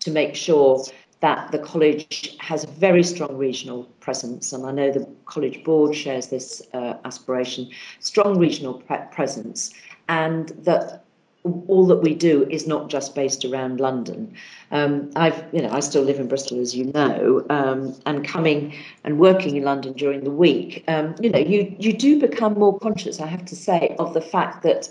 to 0.00 0.10
make 0.10 0.34
sure 0.34 0.84
that 1.20 1.50
the 1.52 1.58
college 1.58 2.36
has 2.38 2.64
a 2.64 2.66
very 2.66 3.02
strong 3.02 3.36
regional 3.38 3.84
presence, 4.00 4.52
and 4.52 4.66
I 4.66 4.72
know 4.72 4.90
the 4.92 5.08
college 5.24 5.64
board 5.64 5.96
shares 5.96 6.28
this 6.28 6.62
uh, 6.74 6.94
aspiration, 7.04 7.70
strong 8.00 8.38
regional 8.38 8.74
pre- 8.74 8.98
presence, 9.10 9.72
and 10.08 10.50
that 10.64 11.04
all 11.68 11.86
that 11.86 12.02
we 12.02 12.14
do 12.14 12.46
is 12.50 12.66
not 12.66 12.88
just 12.88 13.14
based 13.14 13.44
around 13.44 13.78
London. 13.78 14.34
Um, 14.70 15.10
I've, 15.14 15.44
you 15.52 15.60
know, 15.62 15.70
I 15.70 15.80
still 15.80 16.02
live 16.02 16.18
in 16.18 16.26
Bristol, 16.26 16.60
as 16.60 16.74
you 16.74 16.86
know, 16.92 17.44
um, 17.50 17.94
and 18.06 18.26
coming 18.26 18.74
and 19.04 19.18
working 19.18 19.56
in 19.56 19.64
London 19.64 19.92
during 19.94 20.24
the 20.24 20.30
week, 20.30 20.84
um, 20.88 21.14
you 21.20 21.30
know, 21.30 21.38
you 21.38 21.74
you 21.78 21.92
do 21.92 22.20
become 22.20 22.54
more 22.54 22.78
conscious, 22.78 23.20
I 23.20 23.26
have 23.26 23.44
to 23.46 23.56
say, 23.56 23.94
of 23.98 24.14
the 24.14 24.20
fact 24.20 24.62
that 24.62 24.90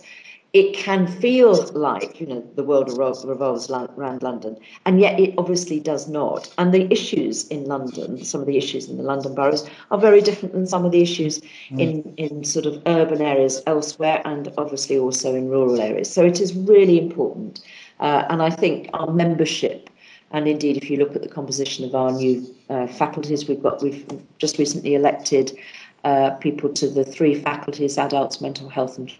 it 0.53 0.75
can 0.75 1.07
feel 1.07 1.65
like 1.73 2.21
you 2.21 2.27
know 2.27 2.41
the 2.55 2.63
world 2.63 2.95
revolves 2.95 3.69
around 3.71 4.21
London, 4.21 4.55
and 4.85 4.99
yet 4.99 5.19
it 5.19 5.33
obviously 5.39 5.79
does 5.79 6.07
not. 6.07 6.53
And 6.59 6.71
the 6.71 6.91
issues 6.91 7.47
in 7.47 7.65
London, 7.65 8.23
some 8.23 8.41
of 8.41 8.47
the 8.47 8.57
issues 8.57 8.87
in 8.87 8.97
the 8.97 9.03
London 9.03 9.33
boroughs, 9.33 9.67
are 9.89 9.97
very 9.97 10.21
different 10.21 10.53
than 10.53 10.67
some 10.67 10.85
of 10.85 10.91
the 10.91 11.01
issues 11.01 11.41
mm. 11.71 11.79
in 11.79 12.13
in 12.17 12.43
sort 12.43 12.67
of 12.67 12.81
urban 12.85 13.19
areas 13.19 13.63
elsewhere, 13.65 14.21
and 14.25 14.53
obviously 14.59 14.97
also 14.97 15.33
in 15.33 15.49
rural 15.49 15.81
areas. 15.81 16.13
So 16.13 16.23
it 16.23 16.39
is 16.39 16.55
really 16.55 16.99
important, 16.99 17.61
uh, 17.99 18.25
and 18.29 18.43
I 18.43 18.51
think 18.51 18.89
our 18.93 19.11
membership. 19.11 19.89
And 20.29 20.47
indeed, 20.47 20.77
if 20.77 20.89
you 20.89 20.97
look 20.97 21.15
at 21.15 21.21
the 21.21 21.29
composition 21.29 21.85
of 21.85 21.93
our 21.93 22.11
new 22.11 22.43
uh, 22.67 22.87
faculties, 22.87 23.47
we've 23.47 23.61
got 23.61 23.81
we've 23.83 24.05
just 24.39 24.57
recently 24.57 24.95
elected 24.95 25.55
uh, 26.03 26.31
people 26.31 26.69
to 26.73 26.87
the 26.87 27.03
three 27.03 27.35
faculties: 27.35 27.97
adults, 27.97 28.41
mental 28.41 28.67
health, 28.67 28.97
and 28.97 29.13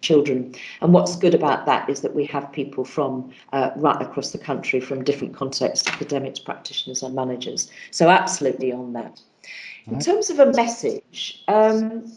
children. 0.00 0.54
And 0.80 0.92
what's 0.92 1.16
good 1.16 1.34
about 1.34 1.66
that 1.66 1.88
is 1.88 2.00
that 2.00 2.14
we 2.14 2.24
have 2.26 2.50
people 2.52 2.84
from 2.84 3.30
uh, 3.52 3.70
right 3.76 4.00
across 4.00 4.32
the 4.32 4.38
country 4.38 4.80
from 4.80 5.04
different 5.04 5.34
contexts, 5.34 5.88
academics, 5.88 6.38
practitioners, 6.38 7.02
and 7.02 7.14
managers. 7.14 7.70
So, 7.90 8.08
absolutely 8.08 8.72
on 8.72 8.92
that. 8.94 9.20
In 9.86 9.98
terms 9.98 10.30
of 10.30 10.38
a 10.38 10.52
message, 10.52 11.42
um, 11.48 12.12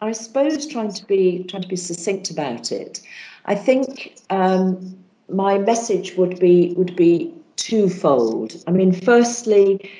I 0.00 0.12
suppose 0.12 0.66
trying 0.66 0.92
to 0.92 1.04
be 1.06 1.44
trying 1.44 1.62
to 1.62 1.68
be 1.68 1.76
succinct 1.76 2.30
about 2.30 2.72
it. 2.72 3.00
I 3.44 3.54
think 3.54 4.16
um, 4.30 4.96
my 5.28 5.58
message 5.58 6.16
would 6.16 6.38
be 6.38 6.74
would 6.76 6.96
be 6.96 7.32
twofold. 7.56 8.62
I 8.66 8.70
mean, 8.70 8.92
firstly, 8.92 9.90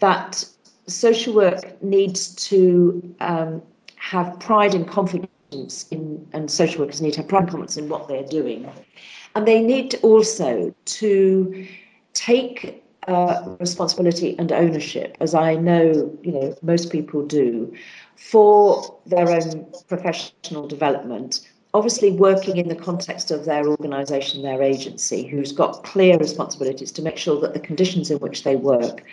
that 0.00 0.44
social 0.86 1.34
work 1.34 1.82
needs 1.82 2.34
to 2.46 3.14
um, 3.20 3.62
have 3.96 4.38
pride 4.40 4.74
and 4.74 4.88
confidence 4.88 5.30
in, 5.50 6.26
and 6.32 6.50
social 6.50 6.80
workers 6.80 7.00
need 7.00 7.12
to 7.12 7.20
have 7.20 7.28
prime 7.28 7.46
confidence 7.46 7.76
in 7.76 7.88
what 7.88 8.08
they're 8.08 8.26
doing. 8.26 8.70
And 9.34 9.46
they 9.46 9.62
need 9.62 9.94
also 10.02 10.74
to 10.84 11.66
take 12.14 12.84
uh, 13.06 13.56
responsibility 13.58 14.38
and 14.38 14.52
ownership, 14.52 15.16
as 15.20 15.34
I 15.34 15.54
know, 15.54 16.16
you 16.22 16.32
know, 16.32 16.54
most 16.62 16.90
people 16.90 17.24
do, 17.24 17.74
for 18.16 18.98
their 19.06 19.30
own 19.30 19.66
professional 19.88 20.66
development. 20.66 21.48
Obviously, 21.74 22.10
working 22.10 22.56
in 22.56 22.68
the 22.68 22.74
context 22.74 23.30
of 23.30 23.44
their 23.44 23.66
organisation, 23.66 24.42
their 24.42 24.62
agency, 24.62 25.26
who's 25.26 25.52
got 25.52 25.84
clear 25.84 26.18
responsibilities 26.18 26.90
to 26.92 27.02
make 27.02 27.16
sure 27.16 27.40
that 27.40 27.54
the 27.54 27.60
conditions 27.60 28.10
in 28.10 28.18
which 28.18 28.42
they 28.42 28.56
work 28.56 29.04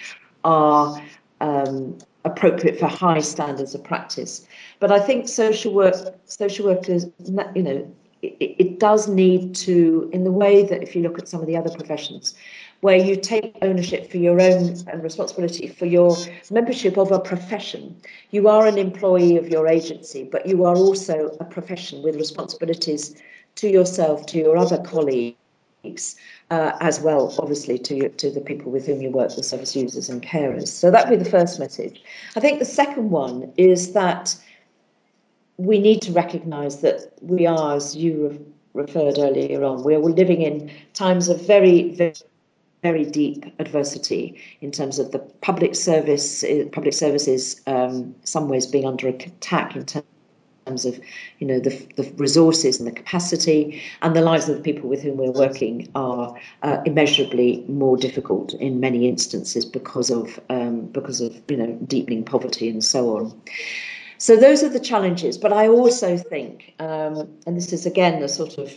are 0.43 1.01
um, 1.41 1.97
appropriate 2.23 2.79
for 2.79 2.87
high 2.87 3.19
standards 3.19 3.75
of 3.75 3.83
practice. 3.83 4.47
But 4.79 4.91
I 4.91 4.99
think 4.99 5.27
social 5.27 5.73
work, 5.73 5.95
social 6.25 6.65
workers, 6.65 7.05
you 7.55 7.63
know, 7.63 7.95
it, 8.21 8.55
it, 8.57 8.79
does 8.79 9.07
need 9.07 9.55
to, 9.55 10.09
in 10.11 10.23
the 10.23 10.31
way 10.31 10.63
that 10.63 10.81
if 10.81 10.95
you 10.95 11.01
look 11.01 11.19
at 11.19 11.27
some 11.27 11.41
of 11.41 11.47
the 11.47 11.57
other 11.57 11.69
professions, 11.69 12.33
where 12.81 12.97
you 12.97 13.15
take 13.15 13.57
ownership 13.61 14.11
for 14.11 14.17
your 14.17 14.39
own 14.39 14.75
and 14.87 15.03
responsibility 15.03 15.67
for 15.67 15.85
your 15.85 16.15
membership 16.51 16.97
of 16.97 17.11
a 17.11 17.19
profession. 17.19 17.95
You 18.31 18.47
are 18.47 18.67
an 18.67 18.77
employee 18.77 19.37
of 19.37 19.49
your 19.49 19.67
agency, 19.67 20.23
but 20.23 20.45
you 20.45 20.65
are 20.65 20.75
also 20.75 21.35
a 21.39 21.45
profession 21.45 22.03
with 22.03 22.15
responsibilities 22.15 23.15
to 23.55 23.69
yourself, 23.69 24.25
to 24.27 24.37
your 24.37 24.57
other 24.57 24.77
colleagues, 24.77 25.35
uh, 26.51 26.71
as 26.79 26.99
well, 26.99 27.33
obviously, 27.39 27.79
to, 27.79 28.09
to 28.09 28.29
the 28.29 28.41
people 28.41 28.71
with 28.71 28.85
whom 28.85 29.01
you 29.01 29.09
work, 29.09 29.35
the 29.35 29.43
service 29.43 29.75
users 29.75 30.09
and 30.09 30.21
carers. 30.21 30.67
So 30.67 30.91
that 30.91 31.09
would 31.09 31.17
be 31.17 31.23
the 31.23 31.29
first 31.29 31.59
message. 31.59 32.03
I 32.35 32.39
think 32.39 32.59
the 32.59 32.65
second 32.65 33.09
one 33.09 33.51
is 33.57 33.93
that 33.93 34.35
we 35.57 35.79
need 35.79 36.01
to 36.03 36.11
recognise 36.11 36.81
that 36.81 37.13
we 37.21 37.45
are, 37.45 37.75
as 37.75 37.95
you 37.95 38.53
referred 38.73 39.17
earlier 39.17 39.63
on, 39.63 39.83
we 39.83 39.95
are 39.95 39.99
living 39.99 40.41
in 40.41 40.71
times 40.93 41.29
of 41.29 41.45
very, 41.45 41.95
very 41.95 42.13
very 42.83 43.05
deep 43.05 43.43
adversity 43.57 44.39
in 44.61 44.69
terms 44.69 44.99
of 44.99 45.11
the 45.11 45.17
public 45.41 45.73
service, 45.73 46.45
public 46.71 46.93
services, 46.93 47.59
um, 47.65 48.13
some 48.23 48.47
ways 48.47 48.67
being 48.67 48.85
under 48.85 49.07
attack 49.07 49.75
in 49.75 49.83
terms 49.83 50.05
terms 50.65 50.85
of 50.85 50.99
you 51.39 51.47
know 51.47 51.59
the, 51.59 51.69
the 51.95 52.11
resources 52.17 52.79
and 52.79 52.87
the 52.87 52.91
capacity 52.91 53.81
and 54.01 54.15
the 54.15 54.21
lives 54.21 54.49
of 54.49 54.55
the 54.55 54.61
people 54.61 54.89
with 54.89 55.01
whom 55.01 55.17
we're 55.17 55.31
working 55.31 55.89
are 55.95 56.35
uh, 56.63 56.77
immeasurably 56.85 57.63
more 57.67 57.97
difficult 57.97 58.53
in 58.55 58.79
many 58.79 59.07
instances 59.07 59.65
because 59.65 60.09
of 60.09 60.39
um, 60.49 60.85
because 60.87 61.21
of 61.21 61.39
you 61.49 61.57
know 61.57 61.71
deepening 61.87 62.23
poverty 62.23 62.69
and 62.69 62.83
so 62.83 63.17
on. 63.17 63.41
So 64.17 64.35
those 64.35 64.63
are 64.63 64.69
the 64.69 64.79
challenges. 64.79 65.37
But 65.37 65.53
I 65.53 65.67
also 65.67 66.17
think, 66.17 66.73
um, 66.79 67.27
and 67.45 67.57
this 67.57 67.73
is 67.73 67.85
again 67.85 68.21
a 68.23 68.27
sort 68.27 68.57
of 68.57 68.73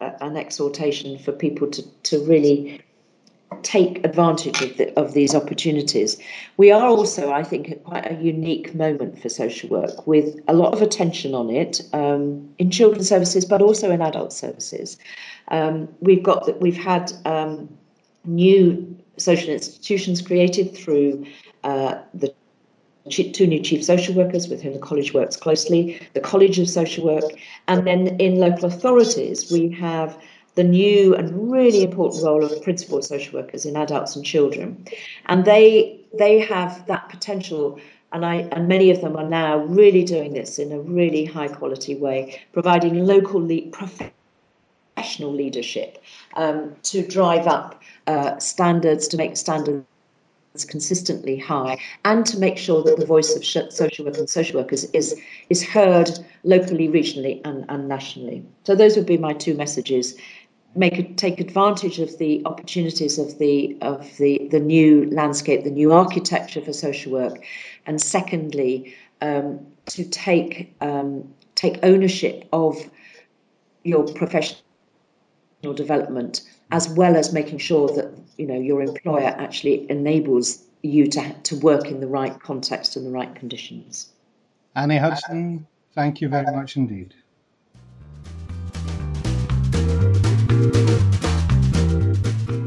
uh, 0.00 0.12
an 0.20 0.36
exhortation 0.36 1.18
for 1.18 1.32
people 1.32 1.68
to 1.70 1.82
to 2.04 2.24
really 2.24 2.82
take 3.62 4.04
advantage 4.04 4.62
of, 4.62 4.76
the, 4.76 4.96
of 4.98 5.12
these 5.12 5.34
opportunities. 5.34 6.18
We 6.56 6.70
are 6.70 6.86
also, 6.86 7.32
I 7.32 7.42
think, 7.42 7.70
at 7.70 7.84
quite 7.84 8.10
a 8.10 8.14
unique 8.14 8.74
moment 8.74 9.20
for 9.20 9.28
social 9.28 9.68
work 9.68 10.06
with 10.06 10.38
a 10.46 10.54
lot 10.54 10.72
of 10.72 10.82
attention 10.82 11.34
on 11.34 11.50
it 11.50 11.80
um, 11.92 12.48
in 12.58 12.70
children's 12.70 13.08
services, 13.08 13.44
but 13.44 13.60
also 13.60 13.90
in 13.90 14.00
adult 14.02 14.32
services. 14.32 14.98
Um, 15.48 15.88
we've 16.00 16.22
got 16.22 16.46
that 16.46 16.60
we've 16.60 16.76
had 16.76 17.12
um, 17.24 17.68
new 18.24 18.96
social 19.16 19.50
institutions 19.50 20.22
created 20.22 20.76
through 20.76 21.26
uh, 21.64 21.98
the 22.14 22.32
two 23.08 23.46
new 23.46 23.60
chief 23.60 23.84
social 23.84 24.14
workers 24.14 24.48
with 24.48 24.62
whom 24.62 24.74
the 24.74 24.78
college 24.78 25.14
works 25.14 25.36
closely, 25.36 26.00
the 26.14 26.20
College 26.20 26.58
of 26.58 26.68
Social 26.68 27.04
Work, 27.04 27.24
and 27.68 27.86
then 27.86 28.08
in 28.20 28.36
local 28.36 28.66
authorities 28.66 29.50
we 29.50 29.70
have 29.70 30.16
the 30.54 30.64
new 30.64 31.14
and 31.14 31.50
really 31.50 31.82
important 31.82 32.24
role 32.24 32.44
of 32.44 32.62
principal 32.62 33.00
social 33.02 33.40
workers 33.40 33.64
in 33.64 33.76
adults 33.76 34.16
and 34.16 34.24
children. 34.24 34.84
And 35.26 35.44
they 35.44 35.98
they 36.18 36.40
have 36.40 36.86
that 36.86 37.08
potential 37.08 37.80
and 38.12 38.26
I 38.26 38.48
and 38.52 38.68
many 38.68 38.90
of 38.90 39.00
them 39.00 39.16
are 39.16 39.28
now 39.28 39.58
really 39.58 40.04
doing 40.04 40.32
this 40.32 40.58
in 40.58 40.72
a 40.72 40.80
really 40.80 41.24
high 41.24 41.48
quality 41.48 41.94
way, 41.94 42.42
providing 42.52 43.06
local 43.06 43.40
le- 43.46 43.70
professional 43.70 45.32
leadership 45.32 46.02
um, 46.34 46.74
to 46.82 47.06
drive 47.06 47.46
up 47.46 47.80
uh, 48.06 48.38
standards, 48.38 49.08
to 49.08 49.16
make 49.16 49.36
standards 49.36 49.86
consistently 50.64 51.38
high, 51.38 51.78
and 52.04 52.26
to 52.26 52.38
make 52.38 52.58
sure 52.58 52.82
that 52.82 52.98
the 52.98 53.06
voice 53.06 53.36
of 53.36 53.44
social 53.72 54.04
work 54.04 54.18
and 54.18 54.28
social 54.28 54.60
workers 54.60 54.84
is 54.92 55.18
is 55.48 55.62
heard 55.62 56.10
locally, 56.44 56.88
regionally, 56.88 57.40
and, 57.44 57.64
and 57.68 57.88
nationally. 57.88 58.44
So 58.64 58.74
those 58.74 58.96
would 58.96 59.06
be 59.06 59.18
my 59.18 59.32
two 59.32 59.54
messages 59.54 60.16
make 60.74 61.16
take 61.16 61.40
advantage 61.40 61.98
of 61.98 62.16
the 62.18 62.42
opportunities 62.44 63.18
of 63.18 63.38
the 63.38 63.76
of 63.80 64.16
the 64.18 64.48
the 64.50 64.60
new 64.60 65.08
landscape, 65.10 65.64
the 65.64 65.70
new 65.70 65.92
architecture 65.92 66.60
for 66.60 66.72
social 66.72 67.12
work, 67.12 67.44
and 67.86 68.00
secondly, 68.00 68.94
um, 69.20 69.66
to 69.86 70.04
take 70.04 70.74
um, 70.80 71.32
take 71.54 71.78
ownership 71.82 72.48
of 72.52 72.76
your 73.82 74.04
professional 74.14 74.62
development, 75.74 76.42
as 76.70 76.88
well 76.88 77.16
as 77.16 77.32
making 77.32 77.58
sure 77.58 77.88
that 77.88 78.12
you 78.40 78.46
know 78.46 78.58
your 78.58 78.80
employer 78.80 79.28
actually 79.28 79.88
enables 79.90 80.64
you 80.82 81.06
to 81.08 81.34
to 81.42 81.56
work 81.56 81.86
in 81.90 82.00
the 82.00 82.06
right 82.06 82.40
context 82.40 82.96
and 82.96 83.06
the 83.06 83.10
right 83.10 83.34
conditions. 83.34 84.08
Annie 84.74 84.96
Hudson, 84.96 85.66
thank 85.94 86.22
you 86.22 86.28
very 86.28 86.50
much 86.56 86.76
indeed. 86.76 87.14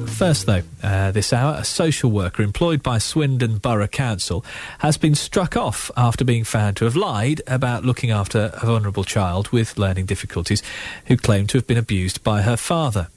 First, 0.08 0.46
though, 0.46 0.62
uh, 0.84 1.12
this 1.12 1.34
hour, 1.34 1.56
a 1.60 1.66
social 1.66 2.12
worker 2.12 2.44
employed 2.44 2.84
by 2.84 2.98
Swindon 3.00 3.58
Borough 3.58 3.88
Council 3.88 4.46
has 4.80 4.96
been 4.96 5.16
struck 5.16 5.58
off 5.58 5.90
after 5.98 6.24
being 6.24 6.44
found 6.44 6.78
to 6.78 6.86
have 6.86 6.96
lied 6.96 7.42
about 7.48 7.84
looking 7.84 8.12
after 8.12 8.52
a 8.54 8.66
vulnerable 8.66 9.04
child 9.04 9.50
with 9.50 9.78
learning 9.78 10.06
difficulties 10.06 10.62
who 11.08 11.18
claimed 11.18 11.50
to 11.50 11.58
have 11.58 11.68
been 11.68 11.80
abused 11.80 12.24
by 12.24 12.44
her 12.44 12.56
father. 12.56 13.10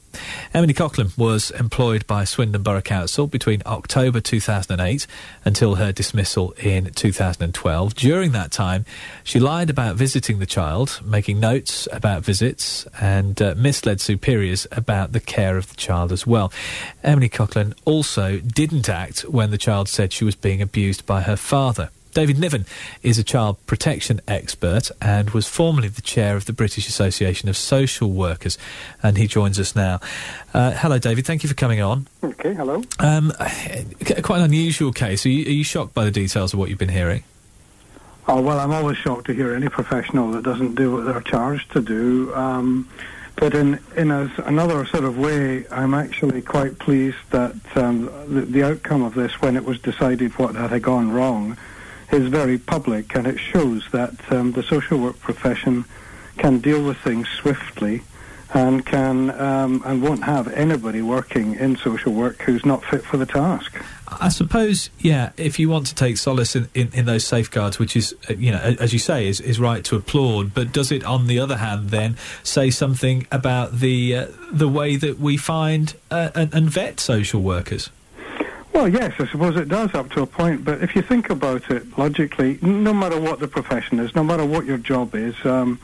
Emily 0.55 0.75
Coughlin 0.75 1.17
was 1.19 1.51
employed 1.53 2.07
by 2.07 2.25
Swindon 2.25 2.63
Borough 2.63 2.81
Council 2.81 3.27
between 3.27 3.63
October 3.67 4.21
2008 4.21 5.07
until 5.45 5.77
her 5.77 5.93
dismissal 5.93 6.53
in 6.53 6.93
2012. 6.93 7.95
During 7.95 8.33
that 8.33 8.51
time, 8.51 8.85
she 9.25 9.41
lied 9.41 9.71
about 9.71 9.97
visiting 9.97 10.39
the 10.39 10.47
child, 10.47 11.01
making 11.05 11.41
notes 11.41 11.89
about 11.93 12.25
visits, 12.25 12.87
and 13.01 13.41
uh, 13.41 13.55
misled 13.57 14.01
superiors 14.01 14.67
about 14.73 15.13
the 15.13 15.21
care 15.21 15.57
of 15.57 15.69
the 15.69 15.77
child 15.77 16.13
as 16.13 16.27
well. 16.27 16.53
Emily 17.03 17.29
Coughlin 17.29 17.75
also 17.85 18.39
didn't 18.39 18.89
act 18.89 19.21
when 19.23 19.51
the 19.51 19.59
child 19.59 19.89
said 19.89 20.13
she 20.13 20.25
was 20.25 20.35
being 20.35 20.63
abused 20.63 21.07
by 21.07 21.23
her 21.23 21.37
father. 21.37 21.91
David 22.17 22.39
Niven 22.39 22.65
is 23.03 23.19
a 23.19 23.23
child 23.23 23.59
protection 23.67 24.23
expert 24.27 24.91
and 25.03 25.29
was 25.33 25.47
formerly 25.47 25.89
the 25.89 26.01
chair 26.01 26.35
of 26.35 26.47
the 26.47 26.53
British 26.55 26.89
Association 26.89 27.51
of 27.51 27.59
Social 27.59 28.11
Workers, 28.11 28.57
and 29.03 29.19
he 29.19 29.27
joins 29.27 29.61
us 29.61 29.77
now. 29.77 30.01
Uh, 30.55 30.71
hello, 30.71 30.97
David. 30.97 31.27
Thank 31.27 31.43
you 31.43 31.51
for 31.51 31.55
coming 31.55 31.83
on. 31.83 32.09
Okay, 32.25 32.55
hello. 32.55 32.83
Um, 33.01 33.35
quite 34.23 34.39
an 34.39 34.45
unusual 34.45 34.93
case. 34.93 35.27
Are 35.27 35.29
you, 35.29 35.45
are 35.45 35.51
you 35.51 35.63
shocked 35.63 35.93
by 35.93 36.07
the 36.07 36.11
details 36.11 36.55
of 36.55 36.59
what 36.59 36.71
you've 36.71 36.79
been 36.79 36.89
hearing? 36.89 37.23
Oh, 38.27 38.41
well, 38.41 38.61
I'm 38.61 38.73
always 38.73 38.97
shocked 38.97 39.27
to 39.27 39.35
hear 39.35 39.55
any 39.55 39.69
professional 39.69 40.31
that 40.31 40.43
doesn't 40.43 40.75
do 40.75 40.93
what 40.93 41.05
they're 41.05 41.21
charged 41.21 41.71
to 41.73 41.83
do. 41.83 42.35
Um, 42.35 42.89
but 43.37 43.55
in 43.55 43.79
in 43.95 44.11
a, 44.11 44.33
another 44.47 44.87
sort 44.87 45.05
of 45.05 45.19
way, 45.19 45.67
I'm 45.71 45.93
actually 45.93 46.41
quite 46.41 46.79
pleased 46.79 47.19
that 47.33 47.57
um, 47.77 48.07
the, 48.27 48.41
the, 48.41 48.63
outcome 48.63 49.03
of 49.03 49.13
this, 49.13 49.43
when 49.43 49.55
it 49.55 49.67
was 49.67 49.79
decided 49.81 50.33
what 50.39 50.55
had 50.55 50.81
gone 50.81 51.13
wrong, 51.13 51.59
is 52.13 52.29
very 52.29 52.59
public, 52.59 53.15
and 53.15 53.27
it 53.27 53.39
shows 53.39 53.89
that 53.93 54.15
um, 54.33 54.53
the 54.53 54.63
social 54.63 54.99
work 54.99 55.19
profession 55.21 55.85
can 56.39 56.59
deal 56.59 56.83
with 56.83 56.99
things 56.99 57.29
swiftly 57.29 58.03
and 58.55 58.87
can 58.87 59.31
um, 59.41 59.83
and 59.85 60.03
won't 60.03 60.23
have 60.25 60.49
anybody 60.53 61.03
working 61.03 61.55
in 61.55 61.77
social 61.77 62.13
work 62.13 62.41
who's 62.43 62.65
not 62.65 62.85
fit 62.85 63.05
for 63.05 63.17
the 63.17 63.27
task. 63.27 63.75
I 64.09 64.29
suppose, 64.29 64.89
yeah, 64.99 65.33
if 65.37 65.59
you 65.59 65.69
want 65.69 65.89
to 65.89 65.95
take 65.95 66.17
solace 66.17 66.55
in, 66.55 66.69
in, 66.75 66.91
in, 66.93 67.07
those 67.07 67.27
safeguards, 67.27 67.81
which 67.81 67.97
is, 67.97 68.15
uh, 68.31 68.35
you 68.35 68.53
know, 68.53 68.77
as 68.79 68.93
you 68.93 69.01
say, 69.01 69.27
is, 69.27 69.41
is 69.41 69.59
right 69.59 69.85
to 69.85 69.97
applaud, 69.97 70.55
but 70.55 70.73
does 70.73 70.93
it, 70.93 71.03
on 71.03 71.27
the 71.27 71.41
other 71.41 71.57
hand, 71.57 71.91
then 71.91 72.17
say 72.45 72.71
something 72.71 73.27
about 73.33 73.81
the 73.81 74.17
uh, 74.17 74.27
the 74.53 74.69
way 74.69 74.97
that 74.97 75.19
we 75.19 75.37
find 75.37 75.95
uh, 76.11 76.31
and, 76.35 76.55
and 76.55 76.71
vet 76.71 77.01
social 77.01 77.43
workers? 77.43 77.91
Well, 78.77 78.89
yes, 78.89 79.15
I 79.19 79.27
suppose 79.29 79.57
it 79.57 79.71
does 79.71 79.95
up 79.95 80.11
to 80.11 80.21
a 80.21 80.27
point. 80.27 80.63
But 80.63 80.83
if 80.83 80.95
you 80.95 81.01
think 81.01 81.31
about 81.31 81.71
it 81.71 81.97
logically, 81.97 82.59
no 82.61 82.93
matter 82.93 83.19
what 83.19 83.41
the 83.41 83.49
profession 83.49 83.99
is, 83.99 84.15
no 84.15 84.23
matter 84.23 84.45
what 84.45 84.67
your 84.67 84.77
job 84.77 85.15
is, 85.15 85.35
um, 85.47 85.81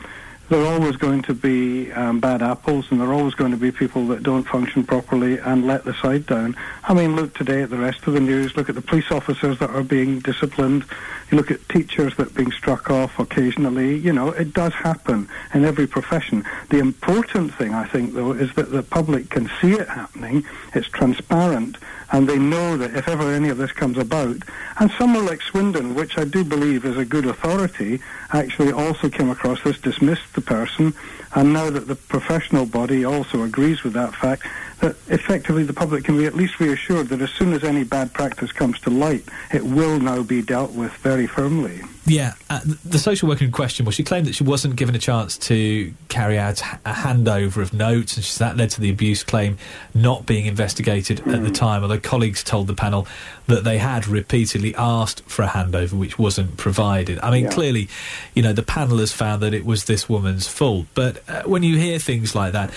there 0.51 0.61
are 0.61 0.75
always 0.75 0.97
going 0.97 1.23
to 1.23 1.33
be 1.33 1.91
um, 1.93 2.21
bad 2.21 2.43
apples, 2.43 2.89
and 2.91 3.01
there 3.01 3.09
are 3.09 3.15
always 3.15 3.33
going 3.33 3.53
to 3.53 3.57
be 3.57 3.73
people 3.73 4.07
that 4.09 4.23
don't 4.23 4.45
function 4.45 4.85
properly 4.85 5.39
and 5.39 5.67
let 5.67 5.85
the 5.85 5.95
side 5.95 6.27
down. 6.27 6.55
I 6.85 6.93
mean, 6.93 7.17
look 7.17 7.33
today 7.33 7.63
at 7.63 7.71
the 7.71 7.79
rest 7.79 8.07
of 8.07 8.13
the 8.13 8.21
news. 8.21 8.59
Look 8.59 8.69
at 8.69 8.75
the 8.75 8.83
police 8.83 9.11
officers 9.11 9.59
that 9.61 9.71
are 9.71 9.83
being 9.83 10.19
disciplined. 10.19 10.85
You 11.31 11.39
look 11.39 11.51
at 11.51 11.67
teachers 11.71 12.15
that 12.17 12.27
are 12.27 12.35
being 12.35 12.53
struck 12.53 12.91
off 12.91 13.19
occasionally. 13.19 13.97
You 13.97 14.13
know, 14.13 14.29
it 14.29 14.53
does 14.53 14.75
happen 14.75 15.31
in 15.55 15.65
every 15.65 15.87
profession. 15.87 16.45
The 16.69 16.81
important 16.81 17.55
thing, 17.55 17.73
I 17.73 17.87
think, 17.87 18.13
though, 18.13 18.33
is 18.33 18.53
that 18.57 18.71
the 18.71 18.83
public 18.83 19.31
can 19.31 19.51
see 19.63 19.73
it 19.73 19.89
happening. 19.89 20.45
It's 20.75 20.89
transparent, 20.89 21.79
and 22.13 22.29
they 22.29 22.39
know 22.39 22.77
that 22.77 22.95
if 22.95 23.09
ever 23.09 23.33
any 23.33 23.49
of 23.49 23.57
this 23.57 23.73
comes 23.73 23.97
about, 23.97 24.37
and 24.79 24.91
somewhere 24.93 25.23
like 25.23 25.41
Swindon, 25.41 25.95
which 25.95 26.19
I 26.19 26.25
do 26.25 26.45
believe 26.45 26.85
is 26.85 26.99
a 26.99 27.05
good 27.05 27.27
authority, 27.27 28.01
actually 28.31 28.71
also 28.71 29.09
came 29.09 29.31
across 29.31 29.63
this, 29.63 29.81
dismissed 29.81 30.35
the 30.35 30.43
person, 30.43 30.95
and 31.35 31.53
now 31.53 31.71
that 31.71 31.89
the 31.89 31.97
professional 31.97 32.67
body 32.67 33.05
also 33.05 33.43
agrees 33.43 33.83
with 33.83 33.95
that 33.95 34.15
fact, 34.15 34.47
that 34.83 34.97
effectively 35.07 35.63
the 35.63 35.73
public 35.73 36.03
can 36.03 36.19
be 36.19 36.27
at 36.27 36.35
least 36.35 36.59
reassured 36.59 37.09
that 37.09 37.23
as 37.23 37.31
soon 37.31 37.53
as 37.53 37.63
any 37.63 37.85
bad 37.85 38.13
practice 38.13 38.51
comes 38.51 38.81
to 38.81 38.91
light, 38.91 39.25
it 39.53 39.65
will 39.65 40.01
now 40.01 40.23
be 40.25 40.43
dealt 40.43 40.73
with 40.73 40.93
very 40.95 41.27
firmly. 41.27 41.81
Yeah, 42.05 42.35
uh, 42.51 42.59
the 42.85 42.99
social 42.99 43.29
worker 43.29 43.45
in 43.45 43.53
question, 43.53 43.87
well, 43.87 43.93
she 43.93 44.03
claimed 44.03 44.27
that 44.27 44.35
she 44.35 44.43
wasn't 44.43 44.75
given 44.75 44.97
a 44.97 44.99
chance 44.99 45.39
to 45.39 45.95
carry 46.09 46.37
out 46.37 46.61
a 46.85 46.93
handover 46.93 47.59
of 47.59 47.73
notes, 47.73 48.17
and 48.17 48.25
that 48.41 48.57
led 48.57 48.71
to 48.71 48.81
the 48.81 48.91
abuse 48.91 49.23
claim 49.23 49.57
not 49.95 50.27
being 50.27 50.47
investigated 50.47 51.19
mm. 51.19 51.33
at 51.33 51.43
the 51.43 51.49
hmm. 51.49 51.53
time. 51.53 51.83
Although 51.83 52.01
colleagues 52.01 52.43
told 52.43 52.67
the 52.67 52.75
panel 52.75 53.07
that 53.47 53.63
they 53.63 53.79
had 53.79 54.09
repeatedly 54.09 54.75
asked 54.75 55.23
for 55.27 55.43
a 55.43 55.49
handover, 55.49 55.93
which 55.93 56.19
wasn't 56.19 56.57
provided. 56.57 57.21
I 57.23 57.31
mean, 57.31 57.45
yeah. 57.45 57.51
clearly, 57.51 57.89
you 58.35 58.43
know, 58.43 58.53
the 58.53 58.65
panel 58.65 58.99
has 58.99 59.13
found 59.13 59.41
that 59.43 59.55
it 59.55 59.65
was 59.65 59.85
this 59.85 60.09
woman's 60.09 60.49
fault. 60.49 60.87
But 60.95 61.23
uh, 61.29 61.45
when 61.45 61.63
you 61.63 61.77
hear 61.77 62.01
things 62.01 62.35
like 62.35 62.53
that, 62.53 62.73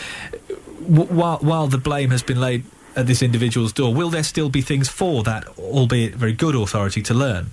while, 0.79 1.37
while 1.39 1.67
the 1.67 1.77
blame 1.77 2.11
has 2.11 2.23
been 2.23 2.39
laid 2.39 2.63
at 2.95 3.07
this 3.07 3.21
individual's 3.21 3.73
door, 3.73 3.93
will 3.93 4.09
there 4.09 4.23
still 4.23 4.49
be 4.49 4.61
things 4.61 4.87
for 4.87 5.23
that, 5.23 5.47
albeit 5.57 6.15
very 6.15 6.33
good 6.33 6.55
authority, 6.55 7.01
to 7.03 7.13
learn? 7.13 7.51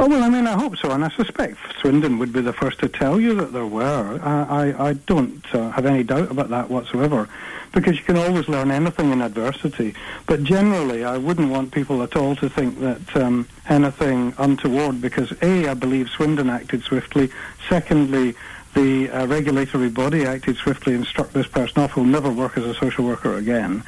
Oh, 0.00 0.08
well, 0.08 0.22
I 0.22 0.28
mean, 0.28 0.46
I 0.46 0.52
hope 0.52 0.76
so, 0.76 0.92
and 0.92 1.04
I 1.04 1.08
suspect 1.08 1.58
Swindon 1.80 2.18
would 2.20 2.32
be 2.32 2.40
the 2.40 2.52
first 2.52 2.78
to 2.80 2.88
tell 2.88 3.18
you 3.18 3.34
that 3.34 3.52
there 3.52 3.66
were. 3.66 4.20
I, 4.22 4.68
I, 4.68 4.88
I 4.90 4.92
don't 4.92 5.44
uh, 5.52 5.70
have 5.72 5.86
any 5.86 6.04
doubt 6.04 6.30
about 6.30 6.50
that 6.50 6.70
whatsoever, 6.70 7.28
because 7.72 7.96
you 7.98 8.04
can 8.04 8.16
always 8.16 8.48
learn 8.48 8.70
anything 8.70 9.10
in 9.10 9.20
adversity. 9.20 9.94
But 10.26 10.44
generally, 10.44 11.04
I 11.04 11.18
wouldn't 11.18 11.50
want 11.50 11.72
people 11.72 12.00
at 12.04 12.14
all 12.14 12.36
to 12.36 12.48
think 12.48 12.78
that 12.78 13.16
um, 13.16 13.48
anything 13.68 14.34
untoward, 14.38 15.00
because 15.00 15.32
A, 15.42 15.66
I 15.66 15.74
believe 15.74 16.08
Swindon 16.10 16.48
acted 16.48 16.84
swiftly. 16.84 17.30
Secondly, 17.68 18.36
the 18.74 19.10
uh, 19.10 19.26
regulatory 19.26 19.88
body 19.88 20.24
acted 20.24 20.56
swiftly 20.56 20.94
and 20.94 21.06
struck 21.06 21.30
this 21.32 21.46
person 21.46 21.82
off 21.82 21.92
who 21.92 22.02
will 22.02 22.08
never 22.08 22.30
work 22.30 22.56
as 22.56 22.64
a 22.64 22.74
social 22.74 23.04
worker 23.04 23.36
again. 23.36 23.82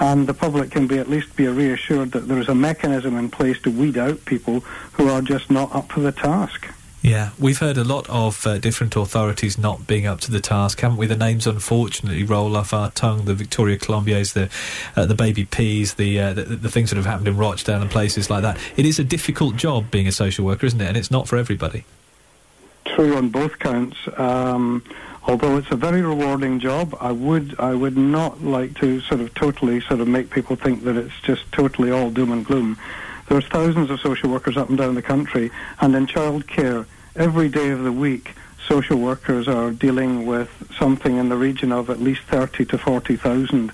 And 0.00 0.26
the 0.26 0.34
public 0.34 0.70
can 0.70 0.86
be 0.86 0.98
at 0.98 1.08
least 1.08 1.36
be 1.36 1.46
reassured 1.46 2.12
that 2.12 2.26
there 2.28 2.38
is 2.38 2.48
a 2.48 2.54
mechanism 2.54 3.16
in 3.16 3.30
place 3.30 3.60
to 3.62 3.70
weed 3.70 3.98
out 3.98 4.24
people 4.24 4.60
who 4.92 5.08
are 5.08 5.22
just 5.22 5.50
not 5.50 5.74
up 5.74 5.92
to 5.92 6.00
the 6.00 6.12
task. 6.12 6.66
Yeah, 7.02 7.30
we've 7.36 7.58
heard 7.58 7.76
a 7.76 7.84
lot 7.84 8.08
of 8.08 8.46
uh, 8.46 8.58
different 8.58 8.94
authorities 8.94 9.58
not 9.58 9.88
being 9.88 10.06
up 10.06 10.20
to 10.20 10.30
the 10.30 10.40
task, 10.40 10.80
haven't 10.80 10.98
we? 10.98 11.08
The 11.08 11.16
names 11.16 11.48
unfortunately 11.48 12.22
roll 12.22 12.56
off 12.56 12.72
our 12.72 12.92
tongue. 12.92 13.24
The 13.24 13.34
Victoria 13.34 13.76
Climbiés, 13.76 14.34
the 14.34 14.48
uh, 14.94 15.04
the 15.04 15.16
Baby 15.16 15.44
Ps, 15.44 15.94
the, 15.94 16.20
uh, 16.20 16.32
the, 16.32 16.44
the 16.44 16.70
things 16.70 16.90
that 16.90 16.96
have 16.96 17.06
happened 17.06 17.26
in 17.26 17.36
Rochdale 17.36 17.82
and 17.82 17.90
places 17.90 18.30
like 18.30 18.42
that. 18.42 18.56
It 18.76 18.86
is 18.86 19.00
a 19.00 19.04
difficult 19.04 19.56
job 19.56 19.90
being 19.90 20.06
a 20.06 20.12
social 20.12 20.44
worker, 20.44 20.64
isn't 20.64 20.80
it? 20.80 20.86
And 20.86 20.96
it's 20.96 21.10
not 21.10 21.26
for 21.26 21.36
everybody 21.36 21.84
true 22.84 23.16
on 23.16 23.28
both 23.28 23.58
counts. 23.58 23.96
Um, 24.16 24.84
although 25.26 25.56
it's 25.56 25.70
a 25.70 25.76
very 25.76 26.02
rewarding 26.02 26.60
job, 26.60 26.96
I 27.00 27.12
would 27.12 27.58
I 27.58 27.74
would 27.74 27.96
not 27.96 28.42
like 28.42 28.78
to 28.80 29.00
sort 29.00 29.20
of 29.20 29.34
totally 29.34 29.80
sort 29.80 30.00
of 30.00 30.08
make 30.08 30.30
people 30.30 30.56
think 30.56 30.84
that 30.84 30.96
it's 30.96 31.18
just 31.22 31.50
totally 31.52 31.90
all 31.90 32.10
doom 32.10 32.32
and 32.32 32.44
gloom. 32.44 32.78
There's 33.28 33.46
thousands 33.46 33.90
of 33.90 34.00
social 34.00 34.30
workers 34.30 34.56
up 34.56 34.68
and 34.68 34.76
down 34.76 34.94
the 34.94 35.02
country, 35.02 35.50
and 35.80 35.94
in 35.94 36.06
childcare, 36.06 36.86
every 37.16 37.48
day 37.48 37.70
of 37.70 37.82
the 37.82 37.92
week, 37.92 38.34
social 38.68 38.98
workers 38.98 39.48
are 39.48 39.70
dealing 39.70 40.26
with 40.26 40.50
something 40.78 41.16
in 41.16 41.28
the 41.28 41.36
region 41.36 41.72
of 41.72 41.88
at 41.88 42.00
least 42.00 42.22
30 42.22 42.64
to 42.66 42.78
40,000 42.78 43.72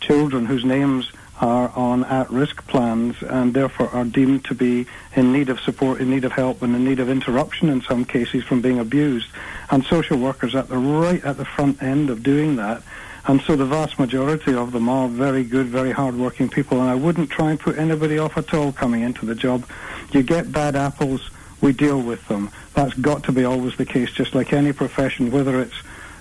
children 0.00 0.46
whose 0.46 0.64
names 0.64 1.10
are 1.40 1.68
on 1.70 2.04
at-risk 2.04 2.66
plans 2.66 3.16
and 3.22 3.54
therefore 3.54 3.88
are 3.90 4.04
deemed 4.04 4.44
to 4.44 4.54
be 4.54 4.86
in 5.14 5.32
need 5.32 5.48
of 5.48 5.60
support, 5.60 6.00
in 6.00 6.10
need 6.10 6.24
of 6.24 6.32
help, 6.32 6.62
and 6.62 6.74
in 6.74 6.84
need 6.84 7.00
of 7.00 7.08
interruption 7.08 7.68
in 7.68 7.80
some 7.82 8.04
cases 8.04 8.44
from 8.44 8.60
being 8.60 8.78
abused. 8.78 9.28
And 9.70 9.84
social 9.84 10.18
workers 10.18 10.54
at 10.54 10.68
the 10.68 10.78
right 10.78 11.24
at 11.24 11.36
the 11.36 11.44
front 11.44 11.82
end 11.82 12.10
of 12.10 12.22
doing 12.22 12.56
that. 12.56 12.82
And 13.26 13.42
so 13.42 13.56
the 13.56 13.66
vast 13.66 13.98
majority 13.98 14.54
of 14.54 14.72
them 14.72 14.88
are 14.88 15.06
very 15.06 15.44
good, 15.44 15.66
very 15.66 15.92
hard-working 15.92 16.48
people. 16.48 16.80
And 16.80 16.88
I 16.88 16.94
wouldn't 16.94 17.30
try 17.30 17.50
and 17.50 17.60
put 17.60 17.78
anybody 17.78 18.18
off 18.18 18.38
at 18.38 18.54
all 18.54 18.72
coming 18.72 19.02
into 19.02 19.26
the 19.26 19.34
job. 19.34 19.68
You 20.12 20.22
get 20.22 20.50
bad 20.50 20.74
apples, 20.74 21.30
we 21.60 21.72
deal 21.72 22.00
with 22.00 22.26
them. 22.28 22.50
That's 22.74 22.94
got 22.94 23.24
to 23.24 23.32
be 23.32 23.44
always 23.44 23.76
the 23.76 23.84
case, 23.84 24.10
just 24.12 24.34
like 24.34 24.52
any 24.52 24.72
profession, 24.72 25.30
whether 25.30 25.60
it's 25.60 25.74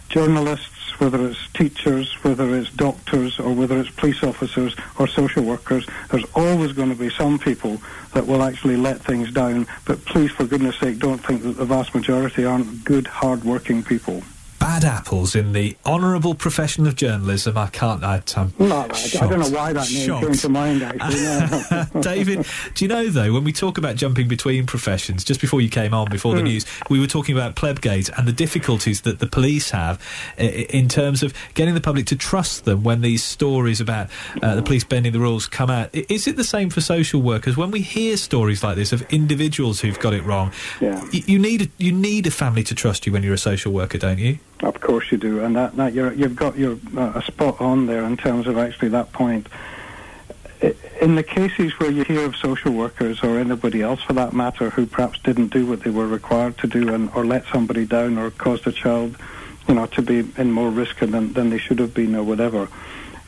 journalists, 0.09 0.76
whether 0.99 1.27
it's 1.29 1.47
teachers, 1.53 2.13
whether 2.23 2.55
it's 2.55 2.69
doctors, 2.71 3.39
or 3.39 3.53
whether 3.53 3.79
it's 3.79 3.89
police 3.91 4.23
officers 4.23 4.75
or 4.97 5.07
social 5.07 5.43
workers, 5.43 5.87
there's 6.09 6.25
always 6.35 6.71
going 6.71 6.89
to 6.89 6.95
be 6.95 7.09
some 7.09 7.39
people 7.39 7.81
that 8.13 8.27
will 8.27 8.43
actually 8.43 8.77
let 8.77 9.01
things 9.01 9.31
down. 9.31 9.67
But 9.85 10.03
please, 10.05 10.31
for 10.31 10.45
goodness 10.45 10.77
sake, 10.79 10.99
don't 10.99 11.25
think 11.25 11.43
that 11.43 11.57
the 11.57 11.65
vast 11.65 11.93
majority 11.93 12.45
aren't 12.45 12.83
good, 12.83 13.07
hard-working 13.07 13.83
people. 13.83 14.23
Bad 14.77 14.85
apples 14.85 15.35
in 15.35 15.53
the 15.53 15.75
honourable 15.87 16.35
profession 16.35 16.85
of 16.85 16.95
journalism. 16.95 17.57
I 17.57 17.65
can't. 17.65 18.03
I, 18.03 18.21
am 18.35 18.53
no, 18.59 18.81
I 18.81 19.27
don't 19.27 19.39
know 19.39 19.49
why 19.49 19.73
that 19.73 19.89
name 19.91 20.05
shocked. 20.05 20.25
came 20.25 20.33
to 20.33 20.49
mind. 20.49 20.83
Actually, 20.83 21.95
no. 21.95 22.01
David, 22.01 22.45
do 22.75 22.85
you 22.85 22.89
know 22.89 23.09
though 23.09 23.33
when 23.33 23.43
we 23.43 23.51
talk 23.51 23.79
about 23.79 23.95
jumping 23.95 24.27
between 24.27 24.67
professions? 24.67 25.23
Just 25.23 25.41
before 25.41 25.61
you 25.61 25.69
came 25.69 25.95
on, 25.95 26.11
before 26.11 26.35
the 26.35 26.41
hmm. 26.41 26.49
news, 26.49 26.65
we 26.91 26.99
were 26.99 27.07
talking 27.07 27.35
about 27.35 27.55
plebgate 27.55 28.09
and 28.19 28.27
the 28.27 28.31
difficulties 28.31 29.01
that 29.01 29.17
the 29.17 29.25
police 29.25 29.71
have 29.71 29.99
in 30.37 30.87
terms 30.87 31.23
of 31.23 31.33
getting 31.55 31.73
the 31.73 31.81
public 31.81 32.05
to 32.07 32.15
trust 32.15 32.65
them 32.65 32.83
when 32.83 33.01
these 33.01 33.23
stories 33.23 33.81
about 33.81 34.11
uh, 34.43 34.53
the 34.53 34.61
police 34.61 34.83
bending 34.83 35.11
the 35.11 35.19
rules 35.19 35.47
come 35.47 35.71
out. 35.71 35.89
Is 35.91 36.27
it 36.27 36.35
the 36.35 36.43
same 36.43 36.69
for 36.69 36.81
social 36.81 37.19
workers 37.19 37.57
when 37.57 37.71
we 37.71 37.81
hear 37.81 38.15
stories 38.15 38.63
like 38.63 38.75
this 38.75 38.93
of 38.93 39.01
individuals 39.11 39.79
who've 39.79 39.99
got 39.99 40.13
it 40.13 40.23
wrong? 40.23 40.51
Yeah. 40.79 41.03
You, 41.11 41.23
you 41.25 41.39
need 41.39 41.63
a, 41.63 41.67
you 41.79 41.91
need 41.91 42.27
a 42.27 42.31
family 42.31 42.61
to 42.65 42.75
trust 42.75 43.07
you 43.07 43.11
when 43.11 43.23
you're 43.23 43.33
a 43.33 43.39
social 43.39 43.73
worker, 43.73 43.97
don't 43.97 44.19
you? 44.19 44.37
Of 44.61 44.79
course 44.81 45.11
you 45.11 45.17
do, 45.17 45.41
and 45.41 45.55
that, 45.55 45.75
that 45.75 45.93
you 45.93 46.03
have 46.03 46.35
got 46.35 46.57
your 46.57 46.77
uh, 46.95 47.13
a 47.15 47.21
spot 47.21 47.61
on 47.61 47.85
there 47.85 48.03
in 48.03 48.17
terms 48.17 48.47
of 48.47 48.57
actually 48.57 48.89
that 48.89 49.11
point. 49.13 49.47
In 50.99 51.13
the 51.13 51.21
cases 51.21 51.79
where 51.79 51.91
you 51.91 52.03
hear 52.03 52.25
of 52.25 52.35
social 52.35 52.71
workers 52.71 53.21
or 53.21 53.37
anybody 53.37 53.83
else 53.83 54.01
for 54.01 54.13
that 54.13 54.33
matter 54.33 54.71
who 54.71 54.87
perhaps 54.87 55.19
didn't 55.19 55.49
do 55.49 55.67
what 55.67 55.81
they 55.81 55.91
were 55.91 56.07
required 56.07 56.57
to 56.59 56.67
do 56.67 56.91
and 56.91 57.11
or 57.13 57.23
let 57.23 57.45
somebody 57.45 57.85
down 57.85 58.17
or 58.17 58.31
caused 58.31 58.65
a 58.65 58.71
child, 58.71 59.15
you 59.67 59.75
know, 59.75 59.85
to 59.85 60.01
be 60.01 60.27
in 60.37 60.51
more 60.51 60.71
risk 60.71 60.97
than, 60.99 61.33
than 61.33 61.51
they 61.51 61.59
should 61.59 61.77
have 61.77 61.93
been 61.93 62.15
or 62.15 62.23
whatever, 62.23 62.67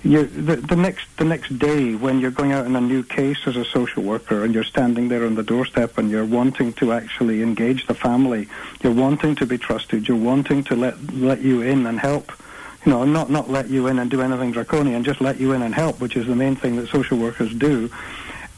you, 0.04 0.26
the, 0.26 0.56
the 0.56 0.76
next 0.76 1.06
the 1.18 1.26
next 1.26 1.60
day 1.60 1.94
when 1.94 2.20
you're 2.20 2.32
going 2.32 2.54
out 2.54 2.66
in 2.66 2.76
a 2.76 2.82
new 2.82 3.04
case 3.04 3.40
as 3.46 3.58
a 3.58 3.66
social 3.66 4.02
worker 4.02 4.46
and 4.46 4.54
you're 4.54 4.64
standing 4.64 5.10
there 5.10 5.26
on 5.26 5.36
the 5.36 5.44
doorstep 5.44 5.98
and 5.98 6.10
you're 6.10 6.26
wanting 6.26 6.72
to 6.74 6.94
actually 6.94 7.44
engage 7.44 7.86
the 7.88 7.94
family, 7.94 8.48
you're 8.82 8.94
wanting 8.94 9.36
to 9.36 9.46
be 9.46 9.58
trusted, 9.58 10.08
you're 10.08 10.18
wanting 10.18 10.64
to 10.66 10.76
let 10.76 11.14
let 11.14 11.42
you 11.42 11.62
in 11.62 11.86
and 11.86 12.00
help, 12.00 12.32
you 12.86 12.94
know, 12.94 13.04
not 13.04 13.30
not 13.30 13.50
let 13.50 13.70
you 13.70 13.88
in 13.88 14.00
and 14.00 14.10
do 14.10 14.22
anything 14.22 14.54
draconian, 14.54 15.04
just 15.04 15.20
let 15.20 15.38
you 15.38 15.52
in 15.52 15.62
and 15.62 15.76
help, 15.76 16.00
which 16.00 16.16
is 16.16 16.28
the 16.28 16.36
main 16.36 16.56
thing 16.56 16.78
that 16.78 16.88
social 16.88 17.18
workers 17.18 17.54
do. 17.54 17.92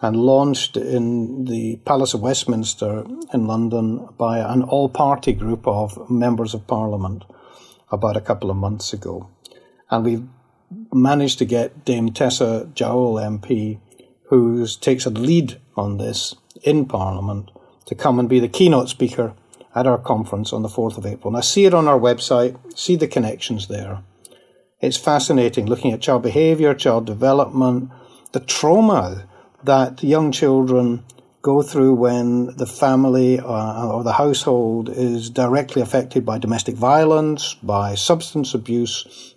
and 0.00 0.16
launched 0.16 0.76
in 0.76 1.44
the 1.44 1.76
Palace 1.84 2.12
of 2.12 2.20
Westminster 2.20 3.04
in 3.32 3.46
London 3.46 4.08
by 4.18 4.38
an 4.38 4.64
all 4.64 4.88
party 4.88 5.32
group 5.32 5.66
of 5.66 6.10
members 6.10 6.54
of 6.54 6.66
parliament 6.66 7.24
about 7.92 8.16
a 8.16 8.20
couple 8.20 8.50
of 8.50 8.56
months 8.56 8.92
ago. 8.92 9.30
And 9.90 10.04
we've 10.04 10.28
managed 10.92 11.38
to 11.38 11.44
get 11.44 11.84
Dame 11.84 12.12
Tessa 12.12 12.68
Jowell 12.74 13.14
MP, 13.14 13.78
who 14.24 14.66
takes 14.66 15.06
a 15.06 15.10
lead 15.10 15.60
on 15.76 15.98
this 15.98 16.34
in 16.62 16.86
Parliament 16.86 17.50
to 17.86 17.94
come 17.94 18.18
and 18.18 18.28
be 18.28 18.40
the 18.40 18.48
keynote 18.48 18.88
speaker 18.88 19.34
at 19.74 19.86
our 19.86 19.98
conference 19.98 20.52
on 20.52 20.62
the 20.62 20.68
4th 20.68 20.98
of 20.98 21.06
April. 21.06 21.32
Now, 21.32 21.40
see 21.40 21.64
it 21.64 21.74
on 21.74 21.88
our 21.88 21.98
website, 21.98 22.56
see 22.78 22.96
the 22.96 23.08
connections 23.08 23.68
there. 23.68 24.02
It's 24.80 24.96
fascinating 24.96 25.66
looking 25.66 25.92
at 25.92 26.00
child 26.00 26.22
behaviour, 26.22 26.74
child 26.74 27.06
development, 27.06 27.90
the 28.32 28.40
trauma 28.40 29.26
that 29.64 30.02
young 30.02 30.32
children 30.32 31.04
go 31.40 31.62
through 31.62 31.94
when 31.94 32.56
the 32.56 32.66
family 32.66 33.38
uh, 33.38 33.88
or 33.88 34.04
the 34.04 34.14
household 34.14 34.88
is 34.88 35.30
directly 35.30 35.82
affected 35.82 36.24
by 36.24 36.38
domestic 36.38 36.74
violence, 36.74 37.54
by 37.54 37.94
substance 37.94 38.54
abuse, 38.54 39.34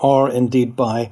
or 0.00 0.30
indeed 0.30 0.76
by 0.76 1.10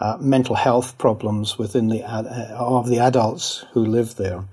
uh, 0.00 0.16
mental 0.20 0.54
health 0.54 0.96
problems 0.96 1.58
within 1.58 1.88
the 1.88 2.02
uh, 2.02 2.22
of 2.56 2.88
the 2.88 2.98
adults 2.98 3.64
who 3.72 3.84
live 3.84 4.16
there 4.16 4.44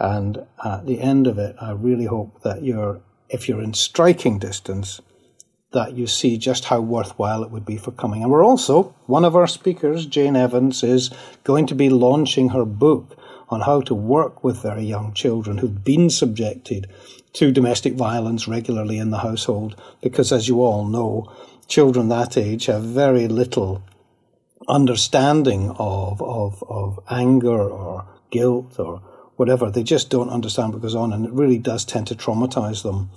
And 0.00 0.46
at 0.64 0.86
the 0.86 1.00
end 1.00 1.26
of 1.26 1.38
it, 1.38 1.56
I 1.60 1.72
really 1.72 2.04
hope 2.04 2.42
that 2.42 2.62
you're, 2.62 3.00
if 3.28 3.48
you're 3.48 3.62
in 3.62 3.74
striking 3.74 4.38
distance, 4.38 5.00
that 5.72 5.94
you 5.94 6.06
see 6.06 6.38
just 6.38 6.66
how 6.66 6.80
worthwhile 6.80 7.42
it 7.42 7.50
would 7.50 7.66
be 7.66 7.76
for 7.76 7.90
coming. 7.90 8.22
And 8.22 8.30
we're 8.30 8.44
also, 8.44 8.94
one 9.06 9.24
of 9.24 9.34
our 9.34 9.48
speakers, 9.48 10.06
Jane 10.06 10.36
Evans, 10.36 10.82
is 10.82 11.10
going 11.44 11.66
to 11.66 11.74
be 11.74 11.90
launching 11.90 12.50
her 12.50 12.64
book 12.64 13.18
on 13.50 13.62
how 13.62 13.80
to 13.82 13.94
work 13.94 14.44
with 14.44 14.62
very 14.62 14.84
young 14.84 15.12
children 15.14 15.58
who've 15.58 15.84
been 15.84 16.10
subjected 16.10 16.86
to 17.34 17.52
domestic 17.52 17.94
violence 17.94 18.48
regularly 18.48 18.98
in 18.98 19.10
the 19.10 19.18
household. 19.18 19.76
Because 20.00 20.32
as 20.32 20.48
you 20.48 20.62
all 20.62 20.86
know, 20.86 21.30
children 21.66 22.08
that 22.08 22.36
age 22.36 22.66
have 22.66 22.84
very 22.84 23.26
little 23.28 23.82
understanding 24.68 25.70
of, 25.78 26.20
of, 26.22 26.62
of 26.68 27.00
anger 27.10 27.60
or 27.60 28.06
guilt 28.30 28.78
or 28.78 29.02
whatever. 29.36 29.70
They 29.70 29.82
just 29.82 30.10
don't 30.10 30.28
understand 30.28 30.72
what 30.72 30.82
goes 30.82 30.94
on, 30.94 31.12
and 31.12 31.24
it 31.24 31.32
really 31.32 31.58
does 31.58 31.84
tend 31.84 32.06
to 32.08 32.14
traumatize 32.14 32.82
them 32.82 33.10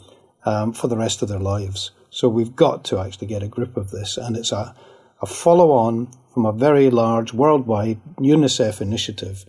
um, 0.45 0.73
for 0.73 0.87
the 0.87 0.97
rest 0.97 1.21
of 1.21 1.29
their 1.29 1.39
lives. 1.39 1.91
So 2.09 2.29
we've 2.29 2.55
got 2.55 2.83
to 2.85 2.99
actually 2.99 3.27
get 3.27 3.43
a 3.43 3.47
grip 3.47 3.77
of 3.77 3.91
this, 3.91 4.17
and 4.17 4.37
it's 4.37 4.51
a, 4.51 4.75
a 5.21 5.25
follow 5.25 5.71
on 5.71 6.11
from 6.33 6.45
a 6.45 6.51
very 6.53 6.89
large 6.89 7.33
worldwide 7.33 7.99
UNICEF 8.17 8.81
initiative, 8.81 9.45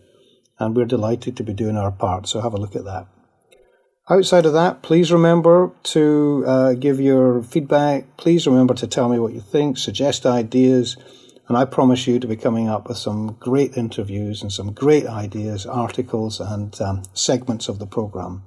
and 0.58 0.74
we're 0.74 0.84
delighted 0.84 1.36
to 1.36 1.44
be 1.44 1.52
doing 1.52 1.76
our 1.76 1.92
part. 1.92 2.26
So 2.26 2.40
have 2.40 2.54
a 2.54 2.58
look 2.58 2.74
at 2.74 2.84
that. 2.84 3.06
Outside 4.10 4.46
of 4.46 4.52
that, 4.54 4.82
please 4.82 5.12
remember 5.12 5.72
to 5.84 6.44
uh, 6.46 6.72
give 6.74 7.00
your 7.00 7.42
feedback. 7.42 8.16
Please 8.16 8.46
remember 8.48 8.74
to 8.74 8.86
tell 8.88 9.08
me 9.08 9.18
what 9.20 9.32
you 9.32 9.40
think, 9.40 9.78
suggest 9.78 10.26
ideas 10.26 10.96
and 11.48 11.56
I 11.56 11.64
promise 11.64 12.06
you 12.06 12.18
to 12.18 12.26
be 12.26 12.36
coming 12.36 12.68
up 12.68 12.88
with 12.88 12.98
some 12.98 13.36
great 13.40 13.76
interviews 13.76 14.42
and 14.42 14.52
some 14.52 14.72
great 14.72 15.06
ideas, 15.06 15.66
articles, 15.66 16.40
and 16.40 16.78
um, 16.80 17.02
segments 17.14 17.68
of 17.68 17.78
the 17.78 17.86
program. 17.86 18.44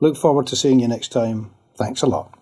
Look 0.00 0.16
forward 0.16 0.46
to 0.48 0.56
seeing 0.56 0.80
you 0.80 0.88
next 0.88 1.08
time. 1.08 1.52
Thanks 1.78 2.02
a 2.02 2.06
lot. 2.06 2.38